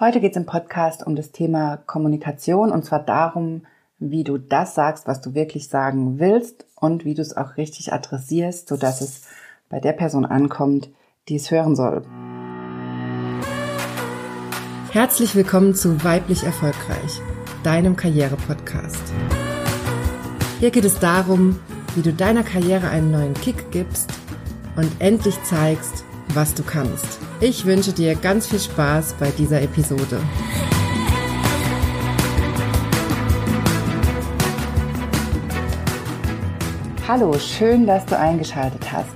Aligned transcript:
Heute 0.00 0.22
geht 0.22 0.30
es 0.30 0.38
im 0.38 0.46
Podcast 0.46 1.06
um 1.06 1.14
das 1.14 1.30
Thema 1.30 1.76
Kommunikation 1.76 2.72
und 2.72 2.86
zwar 2.86 3.00
darum, 3.00 3.66
wie 3.98 4.24
du 4.24 4.38
das 4.38 4.74
sagst, 4.74 5.06
was 5.06 5.20
du 5.20 5.34
wirklich 5.34 5.68
sagen 5.68 6.18
willst 6.18 6.64
und 6.74 7.04
wie 7.04 7.12
du 7.12 7.20
es 7.20 7.36
auch 7.36 7.58
richtig 7.58 7.92
adressierst, 7.92 8.66
sodass 8.66 9.02
es 9.02 9.24
bei 9.68 9.78
der 9.78 9.92
Person 9.92 10.24
ankommt, 10.24 10.88
die 11.28 11.36
es 11.36 11.50
hören 11.50 11.76
soll. 11.76 12.02
Herzlich 14.90 15.34
willkommen 15.34 15.74
zu 15.74 16.02
Weiblich 16.02 16.44
Erfolgreich, 16.44 17.20
deinem 17.62 17.94
Karriere-Podcast. 17.94 19.02
Hier 20.60 20.70
geht 20.70 20.86
es 20.86 20.98
darum, 20.98 21.60
wie 21.94 22.00
du 22.00 22.14
deiner 22.14 22.42
Karriere 22.42 22.88
einen 22.88 23.10
neuen 23.10 23.34
Kick 23.34 23.70
gibst 23.70 24.10
und 24.76 24.90
endlich 24.98 25.42
zeigst, 25.42 26.06
was 26.34 26.54
du 26.54 26.62
kannst. 26.62 27.18
Ich 27.40 27.64
wünsche 27.64 27.92
dir 27.92 28.14
ganz 28.14 28.46
viel 28.46 28.60
Spaß 28.60 29.14
bei 29.14 29.30
dieser 29.30 29.62
Episode. 29.62 30.20
Hallo, 37.08 37.32
schön, 37.38 37.86
dass 37.86 38.06
du 38.06 38.16
eingeschaltet 38.16 38.92
hast. 38.92 39.10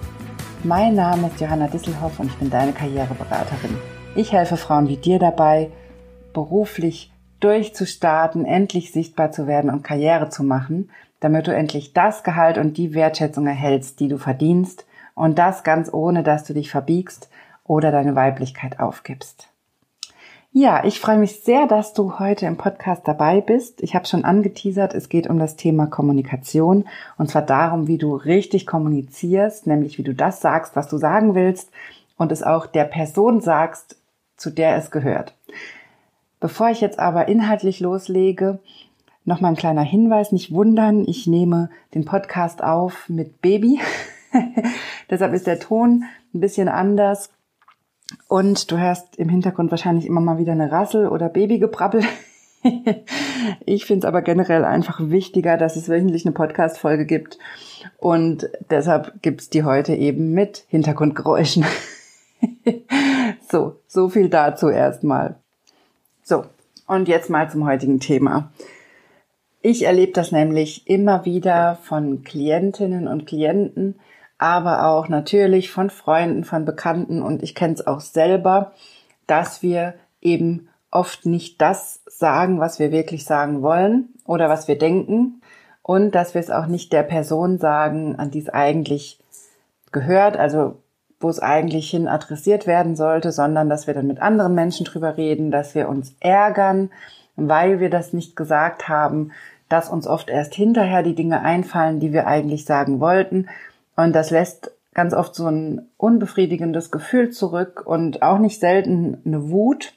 Mein 0.65 0.95
Name 0.97 1.29
ist 1.29 1.41
Johanna 1.41 1.69
Disselhoff 1.69 2.19
und 2.19 2.27
ich 2.27 2.37
bin 2.37 2.51
deine 2.51 2.73
Karriereberaterin. 2.73 3.79
Ich 4.17 4.33
helfe 4.33 4.57
Frauen 4.57 4.89
wie 4.89 4.97
dir 4.97 5.19
dabei, 5.19 5.71
beruflich 6.33 7.13
durchzustarten, 7.41 8.47
endlich 8.47 8.91
sichtbar 8.91 9.31
zu 9.31 9.47
werden 9.47 9.71
und 9.71 9.85
Karriere 9.85 10.31
zu 10.31 10.43
machen, 10.43 10.91
damit 11.21 11.47
du 11.47 11.55
endlich 11.55 11.93
das 11.93 12.25
Gehalt 12.25 12.59
und 12.59 12.77
die 12.77 12.95
Wertschätzung 12.95 13.47
erhältst, 13.47 14.01
die 14.01 14.09
du 14.09 14.19
verdienst 14.19 14.87
und 15.15 15.39
das 15.39 15.63
ganz 15.65 15.93
ohne, 15.93 16.23
dass 16.23 16.45
du 16.45 16.55
dich 16.55 16.71
verbiegst 16.71 17.29
oder 17.65 17.91
deine 17.91 18.15
Weiblichkeit 18.15 18.81
aufgibst. 18.81 19.49
Ja, 20.57 20.85
ich 20.85 21.01
freue 21.01 21.19
mich 21.19 21.41
sehr, 21.41 21.67
dass 21.67 21.95
du 21.95 22.21
heute 22.21 22.47
im 22.47 22.57
Podcast 22.57 23.03
dabei 23.09 23.41
bist. 23.41 23.83
Ich 23.83 23.97
habe 23.97 24.07
schon 24.07 24.25
angeteasert, 24.25 24.95
es 24.95 25.09
geht 25.09 25.29
um 25.29 25.41
das 25.41 25.57
Thema 25.57 25.89
Kommunikation 25.89 26.85
und 27.19 27.29
zwar 27.29 27.43
darum, 27.43 27.89
wie 27.89 27.99
du 27.99 28.15
richtig 28.15 28.65
kommunizierst, 28.65 29.67
nämlich 29.67 29.99
wie 29.99 30.05
du 30.05 30.15
das 30.15 30.41
sagst, 30.41 30.77
was 30.77 30.87
du 30.87 30.97
sagen 30.97 31.35
willst 31.35 31.71
und 32.17 32.31
es 32.31 32.45
auch 32.45 32.67
der 32.67 32.85
Person 32.85 33.41
sagst, 33.41 33.97
zu 34.37 34.51
der 34.51 34.77
es 34.77 34.93
gehört. 34.93 35.35
Bevor 36.39 36.69
ich 36.71 36.81
jetzt 36.81 37.01
aber 37.01 37.27
inhaltlich 37.27 37.81
loslege, 37.81 38.61
noch 39.25 39.41
mal 39.41 39.49
ein 39.49 39.57
kleiner 39.57 39.83
Hinweis, 39.83 40.31
nicht 40.31 40.53
wundern, 40.53 41.05
ich 41.09 41.27
nehme 41.27 41.71
den 41.95 42.05
Podcast 42.05 42.63
auf 42.63 43.09
mit 43.09 43.41
Baby. 43.43 43.81
Deshalb 45.11 45.33
ist 45.33 45.47
der 45.47 45.61
Ton 45.61 46.05
ein 46.35 46.41
bisschen 46.41 46.69
anders. 46.69 47.31
Und 48.29 48.71
du 48.71 48.79
hörst 48.79 49.17
im 49.17 49.29
Hintergrund 49.29 49.71
wahrscheinlich 49.71 50.07
immer 50.07 50.21
mal 50.21 50.39
wieder 50.39 50.53
eine 50.53 50.71
Rassel 50.71 51.09
oder 51.09 51.29
Babygebrabbel. 51.29 52.05
ich 53.67 53.85
finde 53.85 54.07
es 54.07 54.09
aber 54.09 54.23
generell 54.23 54.65
einfach 54.65 55.01
wichtiger, 55.01 55.57
dass 55.57 55.77
es 55.77 55.89
wöchentlich 55.89 56.25
eine 56.25 56.33
Podcast-Folge 56.33 57.07
gibt. 57.07 57.39
Und 57.99 58.49
deshalb 58.71 59.23
gibt's 59.23 59.51
die 59.51 59.65
heute 59.65 59.95
eben 59.95 60.33
mit 60.33 60.65
Hintergrundgeräuschen. 60.69 61.65
so, 63.51 63.77
so 63.87 64.09
viel 64.09 64.29
dazu 64.29 64.69
erstmal. 64.69 65.37
So, 66.23 66.45
und 66.87 67.09
jetzt 67.09 67.31
mal 67.31 67.51
zum 67.51 67.67
heutigen 67.67 68.01
Thema. 68.01 68.51
Ich 69.63 69.87
erlebe 69.87 70.13
das 70.13 70.31
nämlich 70.31 70.89
immer 70.89 71.25
wieder 71.25 71.79
von 71.83 72.23
Klientinnen 72.23 73.09
und 73.09 73.27
Klienten, 73.27 73.95
aber 74.39 74.87
auch 74.87 75.09
natürlich 75.09 75.71
von 75.71 75.91
Freunden, 75.91 76.45
von 76.45 76.65
Bekannten. 76.65 77.23
Und 77.23 77.43
ich 77.43 77.55
kenne 77.55 77.75
es 77.75 77.87
auch 77.87 78.01
selber, 78.01 78.73
dass 79.27 79.63
wir 79.63 79.95
eben 80.21 80.69
oft 80.91 81.27
nicht 81.27 81.61
das 81.61 82.01
sagen, 82.07 82.61
was 82.61 82.79
wir 82.79 82.93
wirklich 82.93 83.25
sagen 83.25 83.63
wollen 83.63 84.09
oder 84.25 84.49
was 84.49 84.69
wir 84.69 84.79
denken. 84.79 85.41
Und 85.83 86.15
dass 86.15 86.35
wir 86.35 86.41
es 86.41 86.51
auch 86.51 86.67
nicht 86.67 86.93
der 86.93 87.03
Person 87.03 87.59
sagen, 87.59 88.17
an 88.17 88.31
die 88.31 88.39
es 88.39 88.49
eigentlich 88.49 89.21
gehört, 89.93 90.37
also 90.37 90.77
wo 91.21 91.29
es 91.29 91.41
eigentlich 91.41 91.91
hin 91.91 92.09
adressiert 92.09 92.67
werden 92.67 92.97
sollte, 92.97 93.33
sondern 93.33 93.69
dass 93.69 93.87
wir 93.87 93.95
dann 93.95 94.07
mit 94.07 94.21
anderen 94.21 94.55
Menschen 94.55 94.85
drüber 94.85 95.17
reden, 95.17 95.51
dass 95.51 95.75
wir 95.75 95.89
uns 95.89 96.15
ärgern, 96.21 96.91
weil 97.37 97.81
wir 97.81 97.91
das 97.91 98.13
nicht 98.13 98.35
gesagt 98.35 98.89
haben, 98.89 99.33
dass 99.69 99.89
uns 99.89 100.07
oft 100.07 100.29
erst 100.29 100.55
hinterher 100.55 101.03
die 101.03 101.15
Dinge 101.15 101.41
einfallen, 101.41 102.01
die 102.01 102.13
wir 102.13 102.27
eigentlich 102.27 102.65
sagen 102.65 103.01
wollten 103.01 103.49
und 103.97 104.15
das 104.15 104.31
lässt 104.31 104.73
ganz 104.95 105.13
oft 105.13 105.35
so 105.35 105.47
ein 105.47 105.89
unbefriedigendes 105.97 106.91
Gefühl 106.91 107.31
zurück 107.31 107.83
und 107.85 108.23
auch 108.23 108.39
nicht 108.39 108.61
selten 108.61 109.21
eine 109.25 109.51
Wut. 109.51 109.93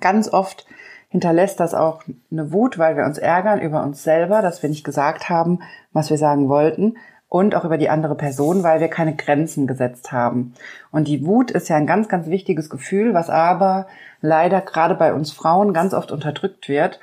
Ganz 0.00 0.32
oft 0.32 0.66
hinterlässt 1.08 1.58
das 1.58 1.74
auch 1.74 2.02
eine 2.30 2.52
Wut, 2.52 2.78
weil 2.78 2.96
wir 2.96 3.04
uns 3.04 3.18
ärgern 3.18 3.60
über 3.60 3.82
uns 3.82 4.02
selber, 4.02 4.42
dass 4.42 4.62
wir 4.62 4.70
nicht 4.70 4.84
gesagt 4.84 5.28
haben, 5.28 5.60
was 5.92 6.10
wir 6.10 6.18
sagen 6.18 6.48
wollten 6.48 6.96
und 7.28 7.54
auch 7.54 7.64
über 7.64 7.78
die 7.78 7.88
andere 7.88 8.14
Person, 8.14 8.62
weil 8.62 8.80
wir 8.80 8.88
keine 8.88 9.16
Grenzen 9.16 9.66
gesetzt 9.66 10.12
haben. 10.12 10.54
Und 10.90 11.08
die 11.08 11.24
Wut 11.24 11.50
ist 11.50 11.68
ja 11.68 11.76
ein 11.76 11.86
ganz, 11.86 12.08
ganz 12.08 12.26
wichtiges 12.26 12.68
Gefühl, 12.68 13.14
was 13.14 13.30
aber 13.30 13.86
leider 14.20 14.60
gerade 14.60 14.94
bei 14.94 15.14
uns 15.14 15.32
Frauen 15.32 15.72
ganz 15.72 15.94
oft 15.94 16.12
unterdrückt 16.12 16.68
wird 16.68 17.00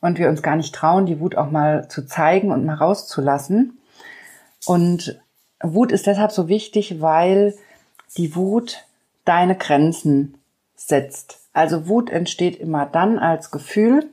und 0.00 0.18
wir 0.18 0.28
uns 0.28 0.42
gar 0.42 0.56
nicht 0.56 0.74
trauen, 0.74 1.06
die 1.06 1.20
Wut 1.20 1.36
auch 1.36 1.50
mal 1.50 1.88
zu 1.88 2.04
zeigen 2.04 2.52
und 2.52 2.64
mal 2.66 2.74
rauszulassen. 2.74 3.78
Und 4.66 5.20
Wut 5.62 5.92
ist 5.92 6.06
deshalb 6.06 6.32
so 6.32 6.48
wichtig, 6.48 7.00
weil 7.00 7.54
die 8.16 8.34
Wut 8.36 8.84
deine 9.24 9.56
Grenzen 9.56 10.38
setzt. 10.76 11.40
Also 11.52 11.88
Wut 11.88 12.10
entsteht 12.10 12.56
immer 12.56 12.86
dann 12.86 13.18
als 13.18 13.50
Gefühl, 13.50 14.08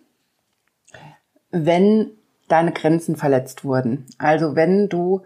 wenn 1.52 2.12
deine 2.48 2.72
Grenzen 2.72 3.16
verletzt 3.16 3.64
wurden. 3.64 4.06
Also 4.18 4.56
wenn 4.56 4.90
du 4.90 5.22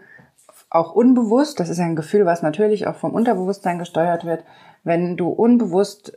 auch 0.68 0.92
unbewusst, 0.92 1.58
das 1.58 1.68
ist 1.68 1.80
ein 1.80 1.96
Gefühl, 1.96 2.26
was 2.26 2.42
natürlich 2.42 2.86
auch 2.86 2.96
vom 2.96 3.12
Unterbewusstsein 3.12 3.78
gesteuert 3.78 4.24
wird, 4.24 4.44
wenn 4.84 5.16
du 5.16 5.28
unbewusst 5.28 6.16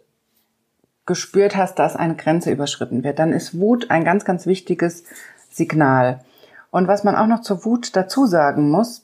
gespürt 1.05 1.57
hast, 1.57 1.79
dass 1.79 1.95
eine 1.95 2.15
Grenze 2.15 2.51
überschritten 2.51 3.03
wird, 3.03 3.19
dann 3.19 3.33
ist 3.33 3.59
Wut 3.59 3.89
ein 3.89 4.05
ganz, 4.05 4.23
ganz 4.25 4.45
wichtiges 4.45 5.03
Signal. 5.49 6.23
Und 6.71 6.87
was 6.87 7.03
man 7.03 7.15
auch 7.15 7.27
noch 7.27 7.41
zur 7.41 7.65
Wut 7.65 7.95
dazu 7.95 8.25
sagen 8.25 8.69
muss, 8.69 9.02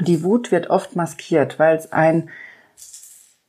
die 0.00 0.22
Wut 0.22 0.52
wird 0.52 0.70
oft 0.70 0.96
maskiert, 0.96 1.58
weil 1.58 1.76
es 1.76 1.92
ein 1.92 2.30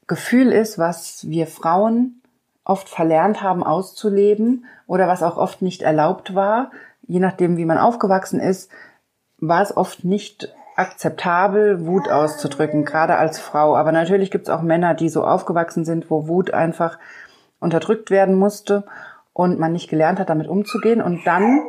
Gefühl 0.07 0.51
ist, 0.51 0.79
was 0.79 1.29
wir 1.29 1.47
Frauen 1.47 2.21
oft 2.63 2.89
verlernt 2.89 3.41
haben 3.41 3.63
auszuleben 3.63 4.65
oder 4.87 5.07
was 5.07 5.23
auch 5.23 5.37
oft 5.37 5.61
nicht 5.61 5.81
erlaubt 5.81 6.35
war. 6.35 6.71
Je 7.07 7.19
nachdem, 7.19 7.57
wie 7.57 7.65
man 7.65 7.77
aufgewachsen 7.77 8.39
ist, 8.39 8.69
war 9.39 9.61
es 9.61 9.75
oft 9.75 10.03
nicht 10.03 10.53
akzeptabel, 10.75 11.85
Wut 11.85 12.09
auszudrücken, 12.09 12.85
gerade 12.85 13.17
als 13.17 13.39
Frau. 13.39 13.75
Aber 13.75 13.91
natürlich 13.91 14.31
gibt 14.31 14.47
es 14.47 14.53
auch 14.53 14.61
Männer, 14.61 14.93
die 14.93 15.09
so 15.09 15.25
aufgewachsen 15.25 15.85
sind, 15.85 16.11
wo 16.11 16.27
Wut 16.27 16.53
einfach 16.53 16.99
unterdrückt 17.59 18.11
werden 18.11 18.35
musste 18.35 18.85
und 19.33 19.59
man 19.59 19.73
nicht 19.73 19.89
gelernt 19.89 20.19
hat, 20.19 20.29
damit 20.29 20.47
umzugehen. 20.47 21.01
Und 21.01 21.25
dann 21.25 21.61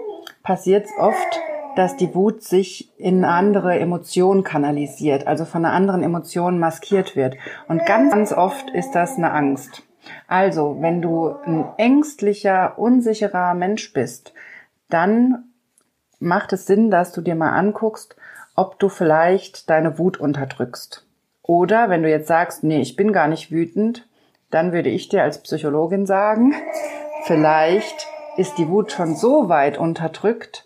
passiert 0.43 0.87
es 0.87 0.93
oft, 0.99 1.41
dass 1.79 1.97
die 1.97 2.13
Wut 2.13 2.43
sich 2.43 2.91
in 2.99 3.25
andere 3.25 3.79
Emotionen 3.79 4.43
kanalisiert, 4.43 5.29
also 5.29 5.45
von 5.45 5.65
einer 5.65 5.73
anderen 5.73 6.03
Emotion 6.03 6.59
maskiert 6.59 7.15
wird. 7.15 7.37
Und 7.69 7.87
ganz, 7.87 8.13
ganz 8.13 8.33
oft 8.33 8.69
ist 8.71 8.97
das 8.97 9.17
eine 9.17 9.31
Angst. 9.31 9.85
Also, 10.27 10.79
wenn 10.81 11.01
du 11.01 11.37
ein 11.45 11.67
ängstlicher, 11.77 12.77
unsicherer 12.81 13.55
Mensch 13.55 13.93
bist, 13.93 14.35
dann 14.89 15.45
macht 16.19 16.53
es 16.53 16.67
Sinn, 16.67 16.91
dass 16.91 17.13
du 17.13 17.21
dir 17.21 17.37
mal 17.37 17.53
anguckst, 17.53 18.17
ob 18.57 18.81
du 18.81 18.89
vielleicht 18.89 19.71
deine 19.71 20.01
Wut 20.01 20.19
unterdrückst. 20.19 21.07
Oder 21.43 21.91
wenn 21.91 22.03
du 22.03 22.11
jetzt 22.11 22.27
sagst, 22.27 22.65
nee, 22.65 22.81
ich 22.81 22.97
bin 22.97 23.13
gar 23.13 23.29
nicht 23.29 23.53
wütend, 23.53 24.09
dann 24.51 24.73
würde 24.73 24.89
ich 24.89 25.11
dir 25.11 25.23
als 25.23 25.45
Psychologin 25.45 26.07
sagen, 26.07 26.57
vielleicht 27.27 28.09
ist 28.37 28.59
die 28.59 28.69
Wut 28.69 28.91
schon 28.91 29.15
so 29.15 29.49
weit 29.49 29.79
unterdrückt, 29.79 30.65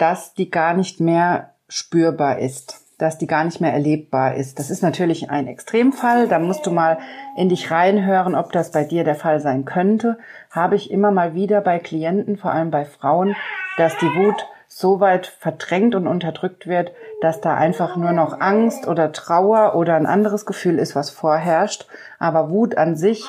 dass 0.00 0.34
die 0.34 0.50
gar 0.50 0.74
nicht 0.74 0.98
mehr 1.00 1.50
spürbar 1.68 2.38
ist, 2.38 2.80
dass 2.98 3.18
die 3.18 3.26
gar 3.26 3.44
nicht 3.44 3.60
mehr 3.60 3.72
erlebbar 3.72 4.34
ist. 4.34 4.58
Das 4.58 4.70
ist 4.70 4.82
natürlich 4.82 5.30
ein 5.30 5.46
Extremfall. 5.46 6.26
Da 6.26 6.38
musst 6.38 6.66
du 6.66 6.70
mal 6.70 6.98
in 7.36 7.48
dich 7.48 7.70
reinhören, 7.70 8.34
ob 8.34 8.52
das 8.52 8.72
bei 8.72 8.84
dir 8.84 9.04
der 9.04 9.14
Fall 9.14 9.40
sein 9.40 9.64
könnte. 9.64 10.18
Habe 10.50 10.76
ich 10.76 10.90
immer 10.90 11.10
mal 11.10 11.34
wieder 11.34 11.60
bei 11.60 11.78
Klienten, 11.78 12.36
vor 12.36 12.50
allem 12.52 12.70
bei 12.70 12.84
Frauen, 12.84 13.36
dass 13.76 13.96
die 13.98 14.06
Wut 14.06 14.46
so 14.68 15.00
weit 15.00 15.26
verdrängt 15.26 15.94
und 15.94 16.06
unterdrückt 16.06 16.66
wird, 16.66 16.92
dass 17.20 17.40
da 17.40 17.54
einfach 17.54 17.96
nur 17.96 18.12
noch 18.12 18.40
Angst 18.40 18.86
oder 18.86 19.12
Trauer 19.12 19.74
oder 19.74 19.96
ein 19.96 20.06
anderes 20.06 20.46
Gefühl 20.46 20.78
ist, 20.78 20.94
was 20.94 21.10
vorherrscht. 21.10 21.86
Aber 22.18 22.50
Wut 22.50 22.76
an 22.76 22.96
sich 22.96 23.28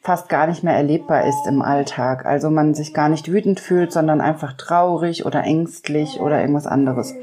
fast 0.00 0.28
gar 0.28 0.46
nicht 0.46 0.64
mehr 0.64 0.74
erlebbar 0.74 1.26
ist 1.26 1.46
im 1.46 1.62
Alltag. 1.62 2.24
Also 2.24 2.50
man 2.50 2.74
sich 2.74 2.94
gar 2.94 3.08
nicht 3.08 3.30
wütend 3.30 3.60
fühlt, 3.60 3.92
sondern 3.92 4.20
einfach 4.20 4.54
traurig 4.54 5.26
oder 5.26 5.44
ängstlich 5.44 6.20
oder 6.20 6.40
irgendwas 6.40 6.66
anderes. 6.66 7.14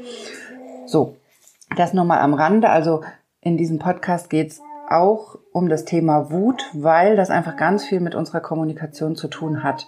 So, 0.86 1.16
das 1.76 1.92
nur 1.92 2.04
mal 2.04 2.20
am 2.20 2.34
Rande. 2.34 2.70
Also 2.70 3.02
in 3.40 3.56
diesem 3.56 3.78
Podcast 3.78 4.30
geht's 4.30 4.60
auch 4.88 5.36
um 5.52 5.68
das 5.68 5.84
Thema 5.84 6.30
Wut, 6.30 6.70
weil 6.72 7.16
das 7.16 7.30
einfach 7.30 7.56
ganz 7.56 7.84
viel 7.84 8.00
mit 8.00 8.14
unserer 8.14 8.40
Kommunikation 8.40 9.16
zu 9.16 9.28
tun 9.28 9.62
hat. 9.62 9.86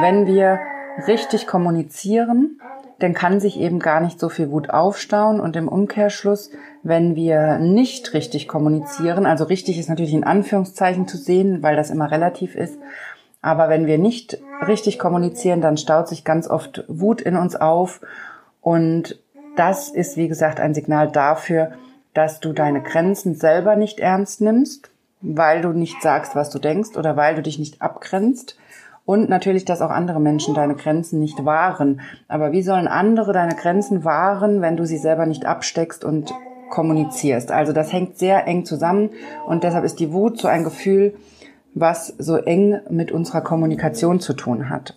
Wenn 0.00 0.26
wir 0.26 0.60
richtig 1.06 1.46
kommunizieren, 1.46 2.60
dann 3.00 3.14
kann 3.14 3.40
sich 3.40 3.58
eben 3.58 3.78
gar 3.78 4.00
nicht 4.00 4.20
so 4.20 4.28
viel 4.28 4.50
Wut 4.50 4.70
aufstauen. 4.70 5.40
Und 5.40 5.56
im 5.56 5.68
Umkehrschluss, 5.68 6.50
wenn 6.82 7.16
wir 7.16 7.58
nicht 7.58 8.14
richtig 8.14 8.46
kommunizieren, 8.46 9.26
also 9.26 9.44
richtig 9.44 9.78
ist 9.78 9.88
natürlich 9.88 10.14
in 10.14 10.24
Anführungszeichen 10.24 11.08
zu 11.08 11.16
sehen, 11.16 11.62
weil 11.62 11.76
das 11.76 11.90
immer 11.90 12.10
relativ 12.10 12.54
ist, 12.54 12.78
aber 13.42 13.70
wenn 13.70 13.86
wir 13.86 13.96
nicht 13.96 14.38
richtig 14.66 14.98
kommunizieren, 14.98 15.62
dann 15.62 15.78
staut 15.78 16.08
sich 16.08 16.24
ganz 16.24 16.48
oft 16.48 16.84
Wut 16.88 17.22
in 17.22 17.36
uns 17.36 17.56
auf. 17.56 18.02
Und 18.60 19.18
das 19.56 19.88
ist, 19.88 20.18
wie 20.18 20.28
gesagt, 20.28 20.60
ein 20.60 20.74
Signal 20.74 21.10
dafür, 21.10 21.72
dass 22.12 22.40
du 22.40 22.52
deine 22.52 22.82
Grenzen 22.82 23.34
selber 23.34 23.76
nicht 23.76 23.98
ernst 23.98 24.42
nimmst, 24.42 24.90
weil 25.22 25.62
du 25.62 25.70
nicht 25.70 26.02
sagst, 26.02 26.34
was 26.34 26.50
du 26.50 26.58
denkst 26.58 26.96
oder 26.98 27.16
weil 27.16 27.34
du 27.34 27.40
dich 27.40 27.58
nicht 27.58 27.80
abgrenzt 27.80 28.58
und 29.10 29.28
natürlich, 29.28 29.64
dass 29.64 29.82
auch 29.82 29.90
andere 29.90 30.20
Menschen 30.20 30.54
deine 30.54 30.76
Grenzen 30.76 31.18
nicht 31.18 31.44
wahren. 31.44 32.00
Aber 32.28 32.52
wie 32.52 32.62
sollen 32.62 32.86
andere 32.86 33.32
deine 33.32 33.56
Grenzen 33.56 34.04
wahren, 34.04 34.60
wenn 34.60 34.76
du 34.76 34.86
sie 34.86 34.98
selber 34.98 35.26
nicht 35.26 35.46
absteckst 35.46 36.04
und 36.04 36.32
kommunizierst? 36.70 37.50
Also 37.50 37.72
das 37.72 37.92
hängt 37.92 38.18
sehr 38.18 38.46
eng 38.46 38.64
zusammen 38.64 39.10
und 39.48 39.64
deshalb 39.64 39.82
ist 39.82 39.98
die 39.98 40.12
Wut 40.12 40.38
so 40.38 40.46
ein 40.46 40.62
Gefühl, 40.62 41.14
was 41.74 42.14
so 42.18 42.36
eng 42.36 42.78
mit 42.88 43.10
unserer 43.10 43.40
Kommunikation 43.40 44.20
zu 44.20 44.32
tun 44.32 44.70
hat. 44.70 44.96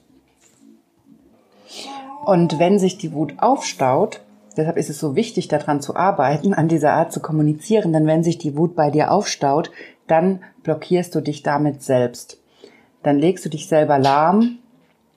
Und 2.23 2.59
wenn 2.59 2.77
sich 2.77 2.99
die 2.99 3.13
Wut 3.13 3.33
aufstaut, 3.39 4.21
deshalb 4.55 4.77
ist 4.77 4.91
es 4.91 4.99
so 4.99 5.15
wichtig, 5.15 5.47
daran 5.47 5.81
zu 5.81 5.95
arbeiten, 5.95 6.53
an 6.53 6.67
dieser 6.67 6.93
Art 6.93 7.11
zu 7.11 7.19
kommunizieren, 7.19 7.93
denn 7.93 8.05
wenn 8.05 8.23
sich 8.23 8.37
die 8.37 8.55
Wut 8.55 8.75
bei 8.75 8.91
dir 8.91 9.09
aufstaut, 9.09 9.71
dann 10.05 10.41
blockierst 10.61 11.15
du 11.15 11.21
dich 11.21 11.41
damit 11.41 11.81
selbst 11.81 12.42
dann 13.03 13.19
legst 13.19 13.45
du 13.45 13.49
dich 13.49 13.67
selber 13.67 13.99
lahm. 13.99 14.59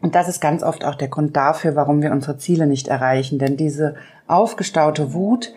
Und 0.02 0.14
das 0.14 0.28
ist 0.28 0.40
ganz 0.40 0.62
oft 0.62 0.84
auch 0.84 0.94
der 0.94 1.08
Grund 1.08 1.36
dafür, 1.36 1.74
warum 1.74 2.02
wir 2.02 2.12
unsere 2.12 2.36
Ziele 2.36 2.66
nicht 2.66 2.88
erreichen. 2.88 3.38
Denn 3.38 3.56
diese 3.56 3.96
aufgestaute 4.26 5.14
Wut, 5.14 5.54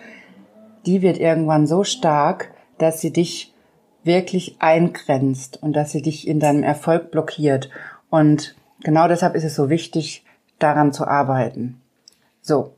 die 0.86 1.02
wird 1.02 1.18
irgendwann 1.18 1.68
so 1.68 1.84
stark, 1.84 2.52
dass 2.78 3.02
sie 3.02 3.12
dich 3.12 3.54
wirklich 4.04 4.56
eingrenzt 4.60 5.62
und 5.62 5.74
dass 5.74 5.92
sie 5.92 6.02
dich 6.02 6.28
in 6.28 6.40
deinem 6.40 6.64
Erfolg 6.64 7.12
blockiert. 7.12 7.70
Und 8.10 8.56
genau 8.82 9.08
deshalb 9.08 9.36
ist 9.36 9.44
es 9.44 9.56
so 9.56 9.70
wichtig, 9.70 10.24
daran 10.58 10.94
zu 10.94 11.06
arbeiten. 11.06 11.82
So. 12.42 12.74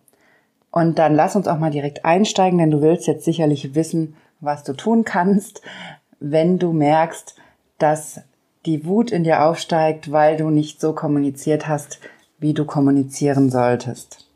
Und 0.71 0.99
dann 0.99 1.15
lass 1.15 1.35
uns 1.35 1.47
auch 1.47 1.59
mal 1.59 1.71
direkt 1.71 2.05
einsteigen, 2.05 2.57
denn 2.57 2.71
du 2.71 2.81
willst 2.81 3.05
jetzt 3.05 3.25
sicherlich 3.25 3.75
wissen, 3.75 4.15
was 4.39 4.63
du 4.63 4.73
tun 4.73 5.03
kannst, 5.03 5.61
wenn 6.19 6.59
du 6.59 6.71
merkst, 6.71 7.35
dass 7.77 8.21
die 8.65 8.85
Wut 8.85 9.11
in 9.11 9.23
dir 9.23 9.43
aufsteigt, 9.43 10.11
weil 10.11 10.37
du 10.37 10.49
nicht 10.49 10.79
so 10.79 10.93
kommuniziert 10.93 11.67
hast, 11.67 11.99
wie 12.39 12.53
du 12.53 12.65
kommunizieren 12.65 13.49
solltest. 13.49 14.27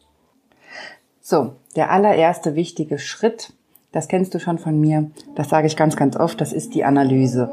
So, 1.21 1.53
der 1.75 1.91
allererste 1.91 2.55
wichtige 2.55 2.99
Schritt, 2.99 3.53
das 3.91 4.07
kennst 4.07 4.33
du 4.33 4.39
schon 4.39 4.57
von 4.59 4.79
mir, 4.79 5.09
das 5.35 5.49
sage 5.49 5.67
ich 5.67 5.75
ganz, 5.75 5.95
ganz 5.95 6.15
oft, 6.15 6.39
das 6.41 6.53
ist 6.53 6.75
die 6.75 6.83
Analyse. 6.83 7.49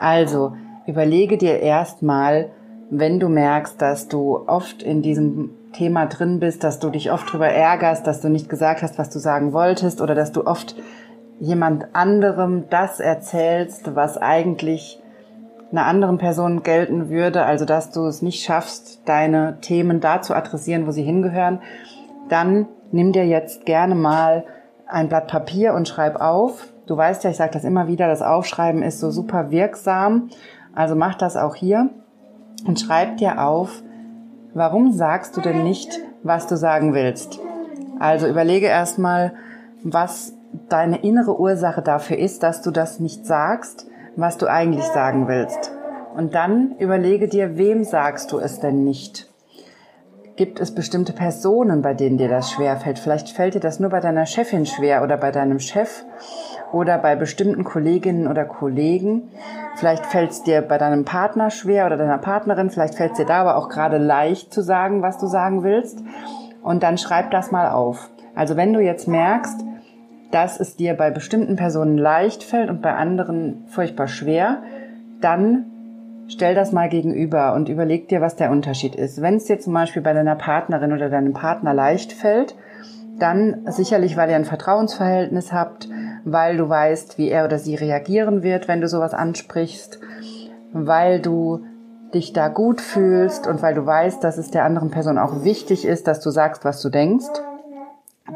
Also, 0.00 0.54
überlege 0.86 1.38
dir 1.38 1.60
erstmal, 1.60 2.50
wenn 2.90 3.20
du 3.20 3.28
merkst, 3.28 3.80
dass 3.80 4.08
du 4.08 4.46
oft 4.46 4.82
in 4.82 5.02
diesem 5.02 5.50
Thema 5.72 6.06
drin 6.06 6.38
bist, 6.38 6.64
dass 6.64 6.78
du 6.78 6.90
dich 6.90 7.10
oft 7.10 7.32
drüber 7.32 7.48
ärgerst, 7.48 8.06
dass 8.06 8.20
du 8.20 8.28
nicht 8.28 8.48
gesagt 8.48 8.82
hast, 8.82 8.98
was 8.98 9.10
du 9.10 9.18
sagen 9.18 9.52
wolltest 9.52 10.00
oder 10.00 10.14
dass 10.14 10.32
du 10.32 10.46
oft 10.46 10.76
jemand 11.40 11.94
anderem 11.94 12.64
das 12.70 13.00
erzählst, 13.00 13.94
was 13.94 14.18
eigentlich 14.18 15.00
einer 15.74 15.86
anderen 15.86 16.18
Person 16.18 16.62
gelten 16.62 17.10
würde, 17.10 17.44
also 17.44 17.64
dass 17.64 17.90
du 17.90 18.06
es 18.06 18.22
nicht 18.22 18.44
schaffst, 18.44 19.00
deine 19.06 19.58
Themen 19.60 20.00
da 20.00 20.22
zu 20.22 20.34
adressieren, 20.34 20.86
wo 20.86 20.92
sie 20.92 21.02
hingehören, 21.02 21.60
dann 22.28 22.68
nimm 22.92 23.12
dir 23.12 23.26
jetzt 23.26 23.66
gerne 23.66 23.96
mal 23.96 24.44
ein 24.86 25.08
Blatt 25.08 25.26
Papier 25.26 25.74
und 25.74 25.88
schreib 25.88 26.20
auf. 26.20 26.68
Du 26.86 26.96
weißt 26.96 27.24
ja, 27.24 27.30
ich 27.30 27.36
sage 27.36 27.52
das 27.52 27.64
immer 27.64 27.88
wieder, 27.88 28.06
das 28.06 28.22
Aufschreiben 28.22 28.82
ist 28.82 29.00
so 29.00 29.10
super 29.10 29.50
wirksam. 29.50 30.30
Also 30.74 30.94
mach 30.94 31.16
das 31.16 31.36
auch 31.36 31.56
hier 31.56 31.90
und 32.66 32.78
schreib 32.78 33.16
dir 33.16 33.42
auf, 33.42 33.82
warum 34.54 34.92
sagst 34.92 35.36
du 35.36 35.40
denn 35.40 35.64
nicht, 35.64 35.98
was 36.22 36.46
du 36.46 36.56
sagen 36.56 36.94
willst? 36.94 37.40
Also 37.98 38.28
überlege 38.28 38.66
erstmal, 38.66 39.32
was 39.82 40.34
deine 40.68 40.98
innere 41.02 41.40
Ursache 41.40 41.82
dafür 41.82 42.16
ist, 42.16 42.44
dass 42.44 42.62
du 42.62 42.70
das 42.70 43.00
nicht 43.00 43.26
sagst 43.26 43.88
was 44.16 44.36
du 44.38 44.46
eigentlich 44.46 44.84
sagen 44.84 45.28
willst. 45.28 45.72
Und 46.16 46.34
dann 46.34 46.76
überlege 46.78 47.28
dir, 47.28 47.58
wem 47.58 47.84
sagst 47.84 48.30
du 48.32 48.38
es 48.38 48.60
denn 48.60 48.84
nicht? 48.84 49.28
Gibt 50.36 50.58
es 50.58 50.74
bestimmte 50.74 51.12
Personen, 51.12 51.80
bei 51.80 51.94
denen 51.94 52.18
dir 52.18 52.28
das 52.28 52.50
schwer 52.50 52.76
fällt? 52.76 52.98
Vielleicht 52.98 53.28
fällt 53.28 53.54
dir 53.54 53.60
das 53.60 53.78
nur 53.78 53.90
bei 53.90 54.00
deiner 54.00 54.26
Chefin 54.26 54.66
schwer 54.66 55.04
oder 55.04 55.16
bei 55.16 55.30
deinem 55.30 55.60
Chef 55.60 56.04
oder 56.72 56.98
bei 56.98 57.14
bestimmten 57.14 57.62
Kolleginnen 57.62 58.26
oder 58.26 58.44
Kollegen. 58.44 59.30
Vielleicht 59.76 60.06
fällt 60.06 60.32
es 60.32 60.42
dir 60.42 60.60
bei 60.62 60.76
deinem 60.76 61.04
Partner 61.04 61.50
schwer 61.50 61.86
oder 61.86 61.96
deiner 61.96 62.18
Partnerin. 62.18 62.70
Vielleicht 62.70 62.96
fällt 62.96 63.12
es 63.12 63.18
dir 63.18 63.26
da 63.26 63.42
aber 63.42 63.56
auch 63.56 63.68
gerade 63.68 63.98
leicht 63.98 64.52
zu 64.52 64.62
sagen, 64.62 65.02
was 65.02 65.18
du 65.18 65.26
sagen 65.26 65.62
willst. 65.62 66.02
Und 66.62 66.82
dann 66.82 66.98
schreib 66.98 67.30
das 67.30 67.52
mal 67.52 67.70
auf. 67.70 68.10
Also 68.34 68.56
wenn 68.56 68.72
du 68.72 68.80
jetzt 68.80 69.06
merkst, 69.06 69.60
dass 70.34 70.58
es 70.58 70.74
dir 70.74 70.94
bei 70.94 71.12
bestimmten 71.12 71.54
Personen 71.54 71.96
leicht 71.96 72.42
fällt 72.42 72.68
und 72.68 72.82
bei 72.82 72.92
anderen 72.92 73.66
furchtbar 73.68 74.08
schwer, 74.08 74.64
dann 75.20 75.66
stell 76.26 76.56
das 76.56 76.72
mal 76.72 76.88
gegenüber 76.88 77.54
und 77.54 77.68
überleg 77.68 78.08
dir, 78.08 78.20
was 78.20 78.34
der 78.34 78.50
Unterschied 78.50 78.96
ist. 78.96 79.22
Wenn 79.22 79.36
es 79.36 79.44
dir 79.44 79.60
zum 79.60 79.72
Beispiel 79.74 80.02
bei 80.02 80.12
deiner 80.12 80.34
Partnerin 80.34 80.92
oder 80.92 81.08
deinem 81.08 81.34
Partner 81.34 81.72
leicht 81.72 82.12
fällt, 82.12 82.56
dann 83.16 83.60
sicherlich, 83.66 84.16
weil 84.16 84.28
ihr 84.28 84.34
ein 84.34 84.44
Vertrauensverhältnis 84.44 85.52
habt, 85.52 85.88
weil 86.24 86.56
du 86.56 86.68
weißt, 86.68 87.16
wie 87.16 87.28
er 87.28 87.44
oder 87.44 87.60
sie 87.60 87.76
reagieren 87.76 88.42
wird, 88.42 88.66
wenn 88.66 88.80
du 88.80 88.88
sowas 88.88 89.14
ansprichst, 89.14 90.00
weil 90.72 91.20
du 91.20 91.64
dich 92.12 92.32
da 92.32 92.48
gut 92.48 92.80
fühlst 92.80 93.46
und 93.46 93.62
weil 93.62 93.74
du 93.74 93.86
weißt, 93.86 94.24
dass 94.24 94.36
es 94.38 94.50
der 94.50 94.64
anderen 94.64 94.90
Person 94.90 95.16
auch 95.16 95.44
wichtig 95.44 95.84
ist, 95.84 96.08
dass 96.08 96.18
du 96.18 96.30
sagst, 96.30 96.64
was 96.64 96.82
du 96.82 96.88
denkst. 96.88 97.28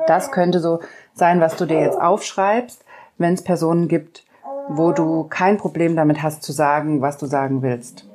Das 0.06 0.30
könnte 0.30 0.60
so 0.60 0.80
sein, 1.14 1.40
was 1.40 1.56
du 1.56 1.66
dir 1.66 1.80
jetzt 1.80 2.00
aufschreibst, 2.00 2.84
wenn 3.16 3.34
es 3.34 3.42
Personen 3.42 3.88
gibt, 3.88 4.24
wo 4.68 4.92
du 4.92 5.24
kein 5.24 5.56
Problem 5.56 5.96
damit 5.96 6.22
hast 6.22 6.42
zu 6.42 6.52
sagen, 6.52 7.00
was 7.00 7.16
du 7.18 7.26
sagen 7.26 7.62
willst. 7.62 8.06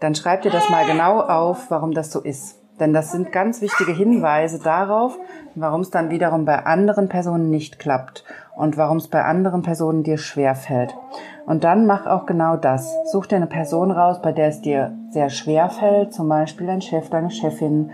Dann 0.00 0.14
schreib 0.14 0.42
dir 0.42 0.50
das 0.50 0.70
mal 0.70 0.86
genau 0.86 1.20
auf, 1.20 1.70
warum 1.70 1.92
das 1.92 2.12
so 2.12 2.20
ist. 2.20 2.58
Denn 2.78 2.92
das 2.92 3.10
sind 3.10 3.32
ganz 3.32 3.60
wichtige 3.60 3.92
Hinweise 3.92 4.60
darauf, 4.60 5.18
warum 5.56 5.80
es 5.80 5.90
dann 5.90 6.10
wiederum 6.10 6.44
bei 6.44 6.64
anderen 6.64 7.08
Personen 7.08 7.50
nicht 7.50 7.80
klappt 7.80 8.24
und 8.56 8.76
warum 8.76 8.98
es 8.98 9.08
bei 9.08 9.24
anderen 9.24 9.62
Personen 9.62 10.04
dir 10.04 10.18
schwer 10.18 10.54
fällt. 10.54 10.94
Und 11.46 11.64
dann 11.64 11.86
mach 11.86 12.06
auch 12.06 12.26
genau 12.26 12.56
das. 12.56 12.94
Such 13.10 13.26
dir 13.26 13.36
eine 13.36 13.48
Person 13.48 13.90
raus, 13.90 14.22
bei 14.22 14.30
der 14.30 14.48
es 14.48 14.60
dir 14.60 14.92
sehr 15.10 15.30
schwer 15.30 15.70
fällt, 15.70 16.14
zum 16.14 16.28
Beispiel 16.28 16.68
dein 16.68 16.82
Chef, 16.82 17.10
deine 17.10 17.30
Chefin 17.30 17.90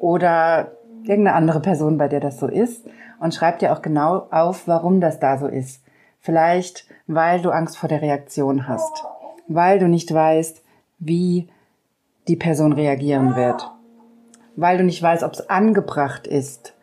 oder 0.00 0.72
irgendeine 1.08 1.36
andere 1.36 1.60
Person, 1.60 1.96
bei 1.96 2.06
der 2.06 2.20
das 2.20 2.38
so 2.38 2.46
ist 2.46 2.86
und 3.18 3.34
schreib 3.34 3.58
dir 3.58 3.72
auch 3.72 3.82
genau 3.82 4.26
auf, 4.30 4.68
warum 4.68 5.00
das 5.00 5.18
da 5.18 5.38
so 5.38 5.46
ist. 5.46 5.82
Vielleicht, 6.20 6.86
weil 7.06 7.40
du 7.40 7.50
Angst 7.50 7.78
vor 7.78 7.88
der 7.88 8.02
Reaktion 8.02 8.68
hast, 8.68 9.04
weil 9.48 9.78
du 9.78 9.88
nicht 9.88 10.12
weißt, 10.12 10.62
wie 10.98 11.48
die 12.28 12.36
Person 12.36 12.72
reagieren 12.72 13.36
wird, 13.36 13.70
weil 14.56 14.76
du 14.76 14.84
nicht 14.84 15.02
weißt, 15.02 15.22
ob 15.22 15.32
es 15.32 15.48
angebracht 15.48 16.26
ist, 16.26 16.74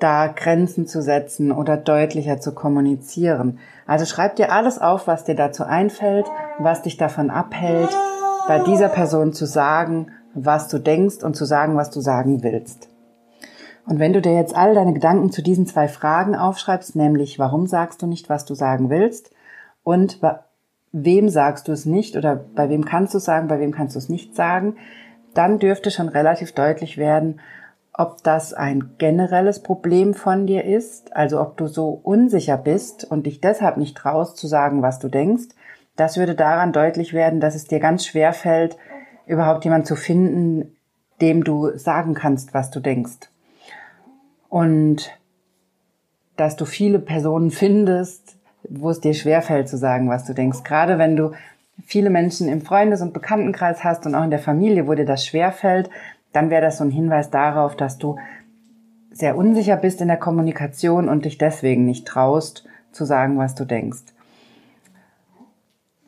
da 0.00 0.26
Grenzen 0.26 0.88
zu 0.88 1.00
setzen 1.00 1.52
oder 1.52 1.76
deutlicher 1.76 2.40
zu 2.40 2.52
kommunizieren. 2.52 3.60
Also 3.86 4.04
schreib 4.04 4.34
dir 4.36 4.50
alles 4.50 4.80
auf, 4.80 5.06
was 5.06 5.24
dir 5.24 5.36
dazu 5.36 5.62
einfällt, 5.62 6.26
was 6.58 6.82
dich 6.82 6.96
davon 6.96 7.30
abhält, 7.30 7.90
bei 8.48 8.58
dieser 8.58 8.88
Person 8.88 9.32
zu 9.32 9.46
sagen, 9.46 10.08
was 10.34 10.68
du 10.68 10.78
denkst 10.78 11.22
und 11.22 11.36
zu 11.36 11.44
sagen, 11.44 11.76
was 11.76 11.90
du 11.90 12.00
sagen 12.00 12.42
willst. 12.42 12.88
Und 13.86 13.98
wenn 13.98 14.12
du 14.12 14.22
dir 14.22 14.34
jetzt 14.34 14.56
all 14.56 14.74
deine 14.74 14.94
Gedanken 14.94 15.30
zu 15.30 15.42
diesen 15.42 15.66
zwei 15.66 15.88
Fragen 15.88 16.34
aufschreibst, 16.34 16.96
nämlich 16.96 17.38
warum 17.38 17.66
sagst 17.66 18.00
du 18.00 18.06
nicht, 18.06 18.28
was 18.30 18.44
du 18.44 18.54
sagen 18.54 18.88
willst 18.88 19.30
und 19.82 20.20
wem 20.92 21.28
sagst 21.28 21.68
du 21.68 21.72
es 21.72 21.84
nicht 21.84 22.16
oder 22.16 22.36
bei 22.36 22.68
wem 22.68 22.84
kannst 22.84 23.12
du 23.12 23.18
es 23.18 23.24
sagen, 23.24 23.48
bei 23.48 23.60
wem 23.60 23.72
kannst 23.72 23.94
du 23.94 23.98
es 23.98 24.08
nicht 24.08 24.34
sagen, 24.34 24.76
dann 25.34 25.58
dürfte 25.58 25.90
schon 25.90 26.08
relativ 26.08 26.52
deutlich 26.52 26.96
werden, 26.96 27.40
ob 27.92 28.22
das 28.22 28.54
ein 28.54 28.94
generelles 28.98 29.62
Problem 29.62 30.14
von 30.14 30.46
dir 30.46 30.64
ist, 30.64 31.14
also 31.14 31.40
ob 31.40 31.56
du 31.56 31.66
so 31.66 32.00
unsicher 32.02 32.56
bist 32.56 33.04
und 33.04 33.26
dich 33.26 33.40
deshalb 33.40 33.76
nicht 33.76 33.96
traust 33.96 34.36
zu 34.36 34.46
sagen, 34.46 34.82
was 34.82 34.98
du 34.98 35.08
denkst. 35.08 35.48
Das 35.96 36.16
würde 36.16 36.34
daran 36.34 36.72
deutlich 36.72 37.12
werden, 37.12 37.38
dass 37.38 37.54
es 37.54 37.66
dir 37.66 37.80
ganz 37.80 38.04
schwer 38.04 38.32
fällt, 38.32 38.76
überhaupt 39.26 39.64
jemand 39.64 39.86
zu 39.86 39.94
finden, 39.94 40.76
dem 41.20 41.44
du 41.44 41.76
sagen 41.76 42.14
kannst, 42.14 42.54
was 42.54 42.70
du 42.70 42.80
denkst 42.80 43.30
und 44.54 45.10
dass 46.36 46.54
du 46.54 46.64
viele 46.64 47.00
Personen 47.00 47.50
findest, 47.50 48.36
wo 48.62 48.88
es 48.90 49.00
dir 49.00 49.12
schwerfällt 49.12 49.68
zu 49.68 49.76
sagen, 49.76 50.08
was 50.08 50.26
du 50.26 50.32
denkst. 50.32 50.62
Gerade 50.62 50.96
wenn 50.96 51.16
du 51.16 51.32
viele 51.84 52.08
Menschen 52.08 52.46
im 52.46 52.60
Freundes- 52.60 53.00
und 53.00 53.12
Bekanntenkreis 53.12 53.82
hast 53.82 54.06
und 54.06 54.14
auch 54.14 54.22
in 54.22 54.30
der 54.30 54.38
Familie, 54.38 54.86
wo 54.86 54.94
dir 54.94 55.06
das 55.06 55.26
schwerfällt, 55.26 55.90
dann 56.32 56.50
wäre 56.50 56.62
das 56.62 56.78
so 56.78 56.84
ein 56.84 56.92
Hinweis 56.92 57.30
darauf, 57.30 57.74
dass 57.74 57.98
du 57.98 58.16
sehr 59.10 59.36
unsicher 59.36 59.76
bist 59.76 60.00
in 60.00 60.06
der 60.06 60.18
Kommunikation 60.18 61.08
und 61.08 61.24
dich 61.24 61.36
deswegen 61.36 61.84
nicht 61.84 62.06
traust 62.06 62.64
zu 62.92 63.04
sagen, 63.04 63.36
was 63.38 63.56
du 63.56 63.64
denkst. 63.64 64.04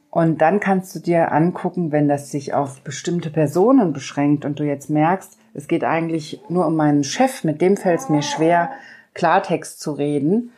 Und 0.08 0.40
dann 0.40 0.60
kannst 0.60 0.94
du 0.94 1.00
dir 1.00 1.32
angucken, 1.32 1.90
wenn 1.90 2.06
das 2.06 2.30
sich 2.30 2.54
auf 2.54 2.80
bestimmte 2.82 3.30
Personen 3.30 3.92
beschränkt 3.92 4.44
und 4.44 4.60
du 4.60 4.62
jetzt 4.62 4.88
merkst, 4.88 5.36
es 5.56 5.68
geht 5.68 5.84
eigentlich 5.84 6.40
nur 6.48 6.66
um 6.66 6.76
meinen 6.76 7.02
Chef, 7.02 7.42
mit 7.42 7.60
dem 7.60 7.76
fällt 7.76 8.00
es 8.00 8.08
mir 8.08 8.22
schwer, 8.22 8.70
Klartext 9.14 9.80
zu 9.80 9.92
reden, 9.92 10.52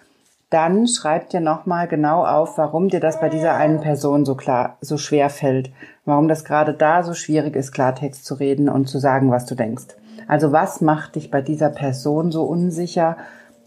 dann 0.50 0.88
schreib 0.88 1.28
dir 1.28 1.40
nochmal 1.40 1.86
genau 1.86 2.24
auf, 2.24 2.58
warum 2.58 2.88
dir 2.88 3.00
das 3.00 3.20
bei 3.20 3.28
dieser 3.28 3.54
einen 3.54 3.80
Person 3.80 4.24
so 4.24 4.34
klar, 4.34 4.78
so 4.80 4.96
schwer 4.96 5.30
fällt. 5.30 5.70
Warum 6.04 6.26
das 6.26 6.44
gerade 6.44 6.72
da 6.72 7.02
so 7.02 7.12
schwierig 7.12 7.54
ist, 7.54 7.72
Klartext 7.72 8.24
zu 8.24 8.34
reden 8.34 8.68
und 8.68 8.88
zu 8.88 8.98
sagen, 8.98 9.30
was 9.30 9.44
du 9.44 9.54
denkst. 9.54 9.94
Also 10.26 10.50
was 10.50 10.80
macht 10.80 11.14
dich 11.16 11.30
bei 11.30 11.42
dieser 11.42 11.68
Person 11.68 12.32
so 12.32 12.44
unsicher 12.44 13.18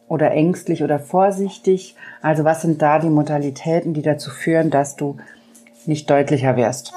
oder 0.08 0.32
ängstlich 0.32 0.84
oder 0.84 1.00
vorsichtig? 1.00 1.96
Also 2.22 2.44
was 2.44 2.64
sind 2.64 2.82
da 2.82 3.00
die 3.00 3.10
Modalitäten, 3.10 3.94
die 3.94 4.02
dazu 4.02 4.32
führen, 4.32 4.72
dass 4.72 4.96
du 4.96 5.18
nicht 5.86 6.10
deutlicher 6.10 6.58
wärst? 6.58 6.94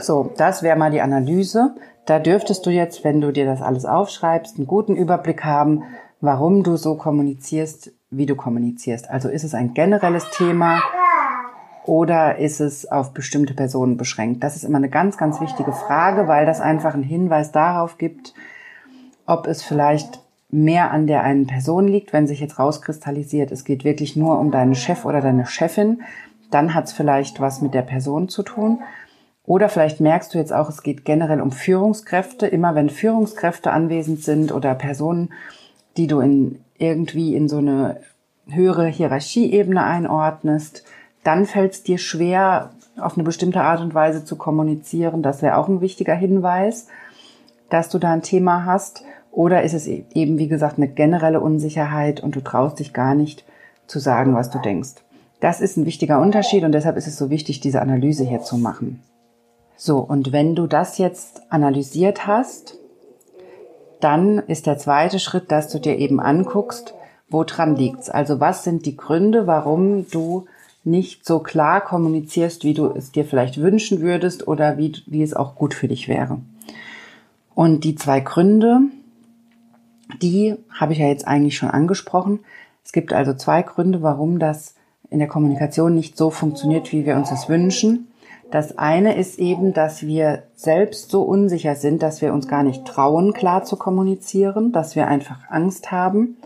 So, 0.00 0.32
das 0.36 0.62
wäre 0.62 0.78
mal 0.78 0.90
die 0.92 1.00
Analyse. 1.00 1.74
Da 2.10 2.18
dürftest 2.18 2.66
du 2.66 2.70
jetzt, 2.70 3.04
wenn 3.04 3.20
du 3.20 3.30
dir 3.30 3.44
das 3.46 3.62
alles 3.62 3.84
aufschreibst, 3.84 4.56
einen 4.56 4.66
guten 4.66 4.96
Überblick 4.96 5.44
haben, 5.44 5.84
warum 6.20 6.64
du 6.64 6.74
so 6.74 6.96
kommunizierst, 6.96 7.92
wie 8.10 8.26
du 8.26 8.34
kommunizierst. 8.34 9.08
Also 9.08 9.28
ist 9.28 9.44
es 9.44 9.54
ein 9.54 9.74
generelles 9.74 10.28
Thema 10.30 10.82
oder 11.84 12.38
ist 12.38 12.58
es 12.58 12.90
auf 12.90 13.12
bestimmte 13.14 13.54
Personen 13.54 13.96
beschränkt? 13.96 14.42
Das 14.42 14.56
ist 14.56 14.64
immer 14.64 14.78
eine 14.78 14.88
ganz, 14.88 15.18
ganz 15.18 15.40
wichtige 15.40 15.70
Frage, 15.70 16.26
weil 16.26 16.46
das 16.46 16.60
einfach 16.60 16.94
einen 16.94 17.04
Hinweis 17.04 17.52
darauf 17.52 17.96
gibt, 17.96 18.34
ob 19.24 19.46
es 19.46 19.62
vielleicht 19.62 20.20
mehr 20.50 20.90
an 20.90 21.06
der 21.06 21.22
einen 21.22 21.46
Person 21.46 21.86
liegt, 21.86 22.12
wenn 22.12 22.26
sich 22.26 22.40
jetzt 22.40 22.58
rauskristallisiert, 22.58 23.52
es 23.52 23.64
geht 23.64 23.84
wirklich 23.84 24.16
nur 24.16 24.40
um 24.40 24.50
deinen 24.50 24.74
Chef 24.74 25.04
oder 25.04 25.20
deine 25.20 25.46
Chefin, 25.46 26.02
dann 26.50 26.74
hat 26.74 26.86
es 26.86 26.92
vielleicht 26.92 27.40
was 27.40 27.62
mit 27.62 27.72
der 27.72 27.82
Person 27.82 28.28
zu 28.28 28.42
tun. 28.42 28.80
Oder 29.50 29.68
vielleicht 29.68 29.98
merkst 29.98 30.32
du 30.32 30.38
jetzt 30.38 30.52
auch, 30.52 30.68
es 30.68 30.84
geht 30.84 31.04
generell 31.04 31.40
um 31.40 31.50
Führungskräfte. 31.50 32.46
Immer 32.46 32.76
wenn 32.76 32.88
Führungskräfte 32.88 33.72
anwesend 33.72 34.22
sind 34.22 34.52
oder 34.52 34.76
Personen, 34.76 35.30
die 35.96 36.06
du 36.06 36.20
in 36.20 36.60
irgendwie 36.78 37.34
in 37.34 37.48
so 37.48 37.56
eine 37.56 37.96
höhere 38.48 38.86
Hierarchieebene 38.86 39.82
einordnest, 39.82 40.84
dann 41.24 41.46
fällt 41.46 41.72
es 41.72 41.82
dir 41.82 41.98
schwer, 41.98 42.70
auf 42.96 43.14
eine 43.14 43.24
bestimmte 43.24 43.62
Art 43.62 43.80
und 43.80 43.92
Weise 43.92 44.24
zu 44.24 44.36
kommunizieren. 44.36 45.20
Das 45.20 45.42
wäre 45.42 45.56
auch 45.56 45.66
ein 45.66 45.80
wichtiger 45.80 46.14
Hinweis, 46.14 46.86
dass 47.70 47.88
du 47.88 47.98
da 47.98 48.12
ein 48.12 48.22
Thema 48.22 48.64
hast. 48.66 49.02
Oder 49.32 49.64
ist 49.64 49.74
es 49.74 49.88
e-, 49.88 50.04
eben, 50.14 50.38
wie 50.38 50.46
gesagt, 50.46 50.76
eine 50.76 50.86
generelle 50.86 51.40
Unsicherheit 51.40 52.20
und 52.20 52.36
du 52.36 52.40
traust 52.40 52.78
dich 52.78 52.92
gar 52.92 53.16
nicht 53.16 53.44
zu 53.88 53.98
sagen, 53.98 54.32
was 54.32 54.48
du 54.50 54.60
denkst. 54.60 55.02
Das 55.40 55.60
ist 55.60 55.76
ein 55.76 55.86
wichtiger 55.86 56.20
Unterschied 56.20 56.62
und 56.62 56.70
deshalb 56.70 56.96
ist 56.96 57.08
es 57.08 57.16
so 57.16 57.30
wichtig, 57.30 57.58
diese 57.58 57.82
Analyse 57.82 58.22
hier 58.22 58.42
zu 58.42 58.56
machen. 58.56 59.02
So, 59.82 59.96
und 59.96 60.30
wenn 60.30 60.54
du 60.54 60.66
das 60.66 60.98
jetzt 60.98 61.40
analysiert 61.48 62.26
hast, 62.26 62.76
dann 63.98 64.38
ist 64.40 64.66
der 64.66 64.76
zweite 64.76 65.18
Schritt, 65.18 65.50
dass 65.50 65.70
du 65.70 65.80
dir 65.80 65.96
eben 65.96 66.20
anguckst, 66.20 66.92
woran 67.30 67.76
liegt's? 67.76 68.10
Also 68.10 68.40
was 68.40 68.62
sind 68.62 68.84
die 68.84 68.98
Gründe, 68.98 69.46
warum 69.46 70.06
du 70.10 70.44
nicht 70.84 71.24
so 71.24 71.38
klar 71.38 71.80
kommunizierst, 71.80 72.62
wie 72.62 72.74
du 72.74 72.90
es 72.90 73.10
dir 73.10 73.24
vielleicht 73.24 73.58
wünschen 73.58 74.02
würdest 74.02 74.46
oder 74.46 74.76
wie, 74.76 74.92
wie 75.06 75.22
es 75.22 75.32
auch 75.32 75.54
gut 75.54 75.72
für 75.72 75.88
dich 75.88 76.08
wäre. 76.08 76.42
Und 77.54 77.82
die 77.82 77.94
zwei 77.94 78.20
Gründe, 78.20 78.80
die 80.20 80.56
habe 80.78 80.92
ich 80.92 80.98
ja 80.98 81.06
jetzt 81.06 81.26
eigentlich 81.26 81.56
schon 81.56 81.70
angesprochen. 81.70 82.40
Es 82.84 82.92
gibt 82.92 83.14
also 83.14 83.32
zwei 83.32 83.62
Gründe, 83.62 84.02
warum 84.02 84.40
das 84.40 84.74
in 85.08 85.20
der 85.20 85.28
Kommunikation 85.28 85.94
nicht 85.94 86.18
so 86.18 86.28
funktioniert, 86.28 86.92
wie 86.92 87.06
wir 87.06 87.16
uns 87.16 87.30
das 87.30 87.48
wünschen. 87.48 88.08
Das 88.50 88.76
eine 88.78 89.16
ist 89.16 89.38
eben, 89.38 89.72
dass 89.72 90.02
wir 90.02 90.42
selbst 90.54 91.10
so 91.10 91.22
unsicher 91.22 91.76
sind, 91.76 92.02
dass 92.02 92.20
wir 92.20 92.32
uns 92.32 92.48
gar 92.48 92.64
nicht 92.64 92.84
trauen, 92.84 93.32
klar 93.32 93.64
zu 93.64 93.76
kommunizieren, 93.76 94.72
dass 94.72 94.96
wir 94.96 95.06
einfach 95.06 95.38
Angst 95.48 95.92
haben. 95.92 96.36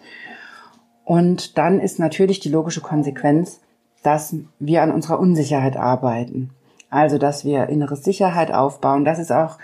Und 1.04 1.56
dann 1.56 1.80
ist 1.80 1.98
natürlich 1.98 2.40
die 2.40 2.50
logische 2.50 2.82
Konsequenz, 2.82 3.60
dass 4.02 4.36
wir 4.58 4.82
an 4.82 4.92
unserer 4.92 5.18
Unsicherheit 5.18 5.76
arbeiten. 5.76 6.50
Also, 6.90 7.18
dass 7.18 7.44
wir 7.44 7.68
innere 7.68 7.96
Sicherheit 7.96 8.52
aufbauen. 8.52 9.04
Das 9.04 9.18
ist 9.18 9.32
auch 9.32 9.58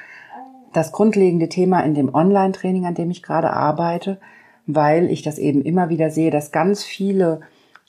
das 0.73 0.93
grundlegende 0.93 1.49
Thema 1.49 1.81
in 1.81 1.95
dem 1.95 2.15
Online-Training, 2.15 2.87
an 2.87 2.95
dem 2.95 3.11
ich 3.11 3.23
gerade 3.23 3.53
arbeite, 3.53 4.19
weil 4.67 5.11
ich 5.11 5.23
das 5.23 5.39
eben 5.39 5.63
immer 5.63 5.91
wieder 5.91 6.11
sehe, 6.11 6.31
dass 6.31 6.53
ganz 6.53 6.85
viele 6.85 7.41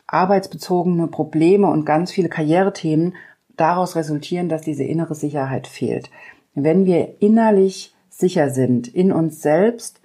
arbeitsbezogene 0.08 1.08
Probleme 1.08 1.67
und 1.67 1.86
ganz 1.86 2.12
viele 2.12 2.29
Karrierethemen 2.29 3.13
daraus 3.62 3.96
resultieren, 3.96 4.50
dass 4.50 4.62
diese 4.62 4.84
innere 4.84 5.15
Sicherheit 5.15 5.68
fehlt. 5.68 6.10
Wenn 6.56 6.86
wir 6.86 7.22
innerlich 7.22 7.96
sicher 8.10 8.50
sind 8.50 8.88
in 8.88 9.12
uns 9.12 9.41
selbst, 9.41 10.01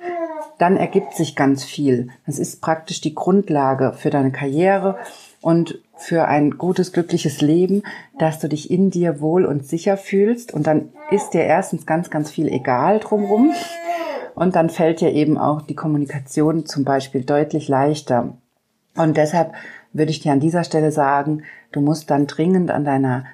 dann 0.59 0.77
ergibt 0.77 1.15
sich 1.15 1.37
ganz 1.37 1.65
viel. 1.65 2.09
Das 2.27 2.39
ist 2.39 2.61
praktisch 2.61 3.01
die 3.01 3.15
Grundlage 3.15 3.93
für 3.93 4.11
deine 4.11 4.33
Karriere 4.33 4.97
und 5.41 5.81
für 5.97 6.27
ein 6.27 6.53
gutes, 6.53 6.93
glückliches 6.93 7.41
Leben, 7.41 7.83
dass 8.19 8.39
du 8.39 8.49
dich 8.49 8.71
in 8.71 8.91
dir 8.91 9.21
wohl 9.21 9.45
und 9.45 9.67
sicher 9.67 9.97
fühlst. 9.97 10.53
Und 10.53 10.67
dann 10.67 10.91
ist 11.11 11.31
dir 11.31 11.43
erstens 11.43 11.87
ganz, 11.87 12.11
ganz 12.11 12.31
viel 12.31 12.49
egal 12.49 13.01
drumrum. 13.01 13.53
Und 14.35 14.55
dann 14.55 14.71
fällt 14.71 15.01
dir 15.01 15.13
eben 15.13 15.39
auch 15.39 15.63
die 15.63 15.75
Kommunikation 15.75 16.67
zum 16.67 16.85
Beispiel 16.85 17.25
deutlich 17.25 17.69
leichter. 17.69 18.35
Und 18.95 19.17
deshalb 19.17 19.53
würde 19.93 20.11
ich 20.11 20.21
dir 20.21 20.33
an 20.33 20.41
dieser 20.41 20.65
Stelle 20.65 20.93
sagen, 20.93 21.43
du 21.73 21.81
musst 21.81 22.11
dann 22.11 22.27
dringend 22.27 22.71
an 22.71 22.85
deiner 22.85 23.25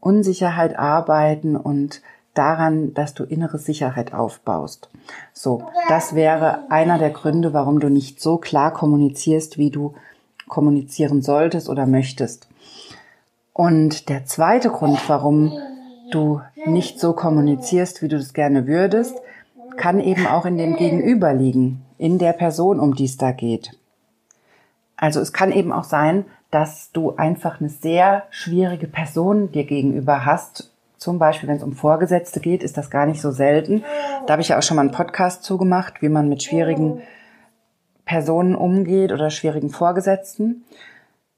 Unsicherheit 0.00 0.78
arbeiten 0.78 1.56
und 1.56 2.02
daran, 2.34 2.94
dass 2.94 3.14
du 3.14 3.24
innere 3.24 3.58
Sicherheit 3.58 4.14
aufbaust. 4.14 4.88
So, 5.32 5.64
das 5.88 6.14
wäre 6.14 6.70
einer 6.70 6.98
der 6.98 7.10
Gründe, 7.10 7.52
warum 7.52 7.80
du 7.80 7.88
nicht 7.88 8.20
so 8.20 8.36
klar 8.36 8.72
kommunizierst, 8.72 9.58
wie 9.58 9.70
du 9.70 9.94
kommunizieren 10.46 11.20
solltest 11.20 11.68
oder 11.68 11.86
möchtest. 11.86 12.48
Und 13.52 14.08
der 14.08 14.24
zweite 14.24 14.70
Grund, 14.70 15.00
warum 15.08 15.52
du 16.12 16.40
nicht 16.64 17.00
so 17.00 17.12
kommunizierst, 17.12 18.02
wie 18.02 18.08
du 18.08 18.16
das 18.16 18.32
gerne 18.32 18.66
würdest, 18.66 19.16
kann 19.76 20.00
eben 20.00 20.26
auch 20.26 20.46
in 20.46 20.58
dem 20.58 20.76
Gegenüber 20.76 21.34
liegen, 21.34 21.84
in 21.98 22.18
der 22.18 22.32
Person, 22.32 22.78
um 22.80 22.94
die 22.94 23.04
es 23.06 23.16
da 23.16 23.32
geht. 23.32 23.76
Also 24.96 25.20
es 25.20 25.32
kann 25.32 25.52
eben 25.52 25.72
auch 25.72 25.84
sein, 25.84 26.24
dass 26.50 26.92
du 26.92 27.16
einfach 27.16 27.60
eine 27.60 27.68
sehr 27.68 28.24
schwierige 28.30 28.86
Person 28.86 29.52
dir 29.52 29.64
gegenüber 29.64 30.24
hast. 30.24 30.72
Zum 30.96 31.18
Beispiel, 31.18 31.48
wenn 31.48 31.56
es 31.56 31.62
um 31.62 31.74
Vorgesetzte 31.74 32.40
geht, 32.40 32.62
ist 32.62 32.76
das 32.76 32.90
gar 32.90 33.06
nicht 33.06 33.20
so 33.20 33.30
selten. 33.30 33.84
Da 34.26 34.32
habe 34.32 34.42
ich 34.42 34.48
ja 34.48 34.58
auch 34.58 34.62
schon 34.62 34.76
mal 34.76 34.82
einen 34.82 34.90
Podcast 34.90 35.44
zugemacht, 35.44 36.02
wie 36.02 36.08
man 36.08 36.28
mit 36.28 36.42
schwierigen 36.42 37.02
Personen 38.04 38.56
umgeht 38.56 39.12
oder 39.12 39.30
schwierigen 39.30 39.70
Vorgesetzten. 39.70 40.64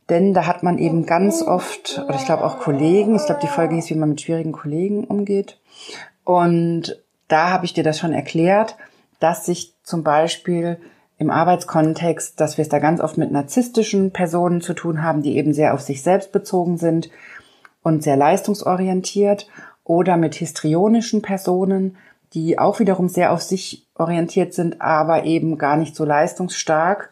Denn 0.09 0.35
da 0.35 0.47
hat 0.47 0.63
man 0.63 0.79
eben 0.79 1.07
ganz 1.07 1.43
oft, 1.43 2.03
oder 2.05 2.17
ich 2.17 2.25
glaube 2.25 2.45
auch 2.45 2.59
Kollegen, 2.59 3.17
ich 3.17 3.27
glaube 3.27 3.41
die 3.43 3.49
Folge 3.49 3.75
hieß, 3.75 3.91
wie 3.91 3.97
man 3.97 4.11
mit 4.11 4.21
schwierigen 4.21 4.53
Kollegen 4.53 5.05
umgeht. 5.05 5.59
Und 6.25 7.01
da 7.29 7.51
habe 7.51 7.65
ich 7.65 7.75
dir 7.75 7.85
das 7.85 7.99
schon 7.99 8.13
erklärt, 8.13 8.77
dass 9.21 9.47
sich 9.47 9.75
zum 9.83 10.03
Beispiel 10.03 10.79
im 11.21 11.31
Arbeitskontext, 11.31 12.41
dass 12.41 12.57
wir 12.57 12.63
es 12.63 12.71
da 12.71 12.79
ganz 12.79 12.99
oft 12.99 13.19
mit 13.19 13.31
narzisstischen 13.31 14.11
Personen 14.11 14.63
zu 14.63 14.73
tun 14.73 15.03
haben, 15.03 15.23
die 15.23 15.37
eben 15.37 15.53
sehr 15.53 15.75
auf 15.75 15.83
sich 15.83 16.03
selbst 16.03 16.33
bezogen 16.33 16.79
sind 16.79 17.11
und 17.83 18.03
sehr 18.03 18.17
leistungsorientiert 18.17 19.47
oder 19.85 20.17
mit 20.17 20.35
histrionischen 20.35 21.21
Personen, 21.21 21.99
die 22.33 22.59
auch 22.59 22.81
wiederum 22.81 23.11
sehr 23.11 23.33
auf 23.33 23.43
sich 23.43 23.87
orientiert 23.97 24.55
sind, 24.55 24.81
aber 24.81 25.25
eben 25.25 25.59
gar 25.59 25.77
nicht 25.77 25.95
so 25.95 26.07
leistungsstark 26.07 27.11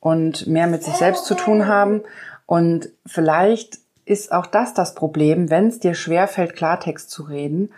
und 0.00 0.48
mehr 0.48 0.66
mit 0.66 0.82
sich 0.82 0.94
selbst 0.94 1.24
zu 1.24 1.36
tun 1.36 1.68
haben. 1.68 2.02
Und 2.44 2.90
vielleicht 3.06 3.78
ist 4.04 4.32
auch 4.32 4.46
das 4.46 4.74
das 4.74 4.96
Problem, 4.96 5.48
wenn 5.48 5.68
es 5.68 5.78
dir 5.78 5.94
schwerfällt, 5.94 6.56
Klartext 6.56 7.08
zu 7.08 7.22
reden, 7.22 7.70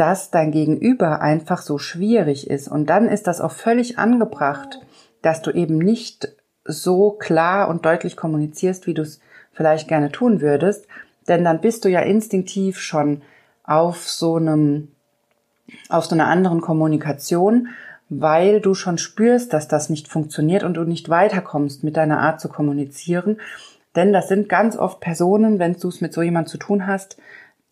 dass 0.00 0.30
dein 0.30 0.50
Gegenüber 0.50 1.20
einfach 1.20 1.60
so 1.60 1.76
schwierig 1.76 2.48
ist. 2.48 2.68
Und 2.68 2.86
dann 2.86 3.06
ist 3.06 3.26
das 3.26 3.42
auch 3.42 3.52
völlig 3.52 3.98
angebracht, 3.98 4.80
dass 5.20 5.42
du 5.42 5.50
eben 5.50 5.76
nicht 5.76 6.36
so 6.64 7.10
klar 7.10 7.68
und 7.68 7.84
deutlich 7.84 8.16
kommunizierst, 8.16 8.86
wie 8.86 8.94
du 8.94 9.02
es 9.02 9.20
vielleicht 9.52 9.88
gerne 9.88 10.10
tun 10.10 10.40
würdest. 10.40 10.86
Denn 11.28 11.44
dann 11.44 11.60
bist 11.60 11.84
du 11.84 11.90
ja 11.90 12.00
instinktiv 12.00 12.78
schon 12.78 13.20
auf 13.62 14.08
so 14.08 14.36
einem, 14.36 14.88
auf 15.90 16.06
so 16.06 16.14
einer 16.14 16.28
anderen 16.28 16.62
Kommunikation, 16.62 17.68
weil 18.08 18.62
du 18.62 18.72
schon 18.72 18.96
spürst, 18.96 19.52
dass 19.52 19.68
das 19.68 19.90
nicht 19.90 20.08
funktioniert 20.08 20.62
und 20.64 20.74
du 20.74 20.84
nicht 20.84 21.10
weiterkommst 21.10 21.84
mit 21.84 21.98
deiner 21.98 22.20
Art 22.20 22.40
zu 22.40 22.48
kommunizieren, 22.48 23.38
Denn 23.96 24.12
das 24.14 24.28
sind 24.28 24.48
ganz 24.48 24.76
oft 24.76 25.00
Personen, 25.00 25.58
wenn 25.58 25.74
du 25.74 25.88
es 25.88 26.00
mit 26.00 26.14
so 26.14 26.22
jemand 26.22 26.48
zu 26.48 26.56
tun 26.56 26.86
hast, 26.86 27.18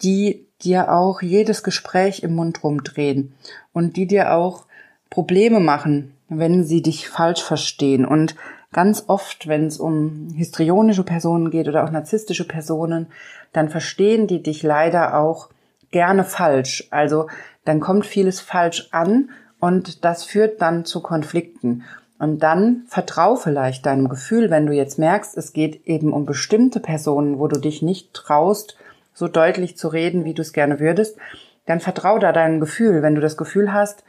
die 0.03 0.48
dir 0.62 0.93
auch 0.93 1.23
jedes 1.23 1.62
Gespräch 1.62 2.23
im 2.23 2.35
Mund 2.35 2.62
rumdrehen 2.62 3.35
und 3.73 3.97
die 3.97 4.07
dir 4.07 4.35
auch 4.35 4.65
Probleme 5.11 5.61
machen, 5.61 6.15
wenn 6.29 6.65
sie 6.65 6.83
dich 6.83 7.09
falsch 7.09 7.43
verstehen. 7.43 8.05
Und 8.05 8.35
ganz 8.73 9.05
oft, 9.07 9.47
wenn 9.47 9.67
es 9.67 9.79
um 9.79 10.29
histrionische 10.35 11.05
Personen 11.05 11.50
geht 11.50 11.69
oder 11.69 11.85
auch 11.85 11.91
narzisstische 11.91 12.47
Personen, 12.47 13.07
dann 13.53 13.69
verstehen 13.69 14.27
die 14.27 14.43
dich 14.43 14.62
leider 14.62 15.19
auch 15.19 15.49
gerne 15.91 16.25
falsch. 16.25 16.88
Also 16.91 17.29
dann 17.65 17.81
kommt 17.81 18.07
vieles 18.07 18.41
falsch 18.41 18.88
an 18.91 19.31
und 19.61 20.05
das 20.05 20.25
führt 20.25 20.61
dann 20.61 20.85
zu 20.85 21.00
Konflikten. 21.00 21.85
Und 22.19 22.43
dann 22.43 22.83
vertrau 22.88 23.37
vielleicht 23.37 23.87
deinem 23.87 24.09
Gefühl, 24.09 24.50
wenn 24.50 24.67
du 24.67 24.73
jetzt 24.73 24.99
merkst, 24.99 25.37
es 25.37 25.53
geht 25.53 25.87
eben 25.87 26.12
um 26.12 26.27
bestimmte 26.27 26.81
Personen, 26.81 27.38
wo 27.38 27.47
du 27.47 27.61
dich 27.61 27.81
nicht 27.81 28.12
traust, 28.12 28.77
so 29.19 29.27
deutlich 29.27 29.77
zu 29.77 29.89
reden, 29.89 30.25
wie 30.25 30.35
du 30.35 30.43
es 30.43 30.53
gerne 30.53 30.79
würdest, 30.79 31.19
dann 31.67 31.81
vertrau 31.81 32.19
da 32.19 32.33
deinem 32.33 32.61
Gefühl. 32.61 33.03
Wenn 33.03 33.17
du 33.17 33.21
das 33.21 33.37
Gefühl 33.37 33.73
hast, 33.73 34.05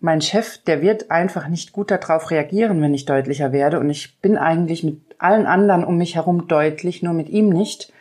mein 0.00 0.20
Chef, 0.20 0.58
der 0.58 0.80
wird 0.80 1.10
einfach 1.10 1.48
nicht 1.48 1.72
gut 1.72 1.90
darauf 1.90 2.30
reagieren, 2.30 2.80
wenn 2.80 2.94
ich 2.94 3.04
deutlicher 3.04 3.52
werde 3.52 3.80
und 3.80 3.90
ich 3.90 4.20
bin 4.20 4.38
eigentlich 4.38 4.84
mit 4.84 5.00
allen 5.18 5.46
anderen 5.46 5.84
um 5.84 5.96
mich 5.96 6.14
herum 6.14 6.46
deutlich, 6.46 7.02
nur 7.02 7.14
mit 7.14 7.28
ihm 7.28 7.48
nicht, 7.48 7.92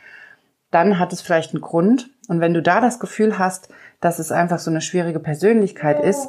dann 0.70 1.00
hat 1.00 1.12
es 1.12 1.22
vielleicht 1.22 1.54
einen 1.54 1.62
Grund. 1.62 2.10
Und 2.28 2.40
wenn 2.40 2.54
du 2.54 2.62
da 2.62 2.82
das 2.82 3.00
Gefühl 3.00 3.40
hast, 3.40 3.70
dass 4.00 4.20
es 4.20 4.32
einfach 4.32 4.60
so 4.60 4.70
eine 4.70 4.82
schwierige 4.82 5.20
Persönlichkeit 5.20 6.04
ist, 6.04 6.28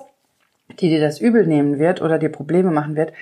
die 0.80 0.88
dir 0.88 1.00
das 1.00 1.20
übel 1.20 1.46
nehmen 1.46 1.78
wird 1.78 2.00
oder 2.00 2.18
dir 2.18 2.30
Probleme 2.30 2.70
machen 2.70 2.96
wird, 2.96 3.12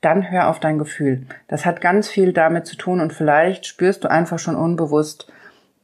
dann 0.00 0.30
hör 0.30 0.48
auf 0.48 0.60
dein 0.60 0.78
Gefühl. 0.78 1.26
Das 1.48 1.64
hat 1.64 1.80
ganz 1.80 2.08
viel 2.08 2.32
damit 2.32 2.66
zu 2.66 2.76
tun 2.76 3.00
und 3.00 3.12
vielleicht 3.12 3.66
spürst 3.66 4.04
du 4.04 4.10
einfach 4.10 4.38
schon 4.38 4.56
unbewusst, 4.56 5.32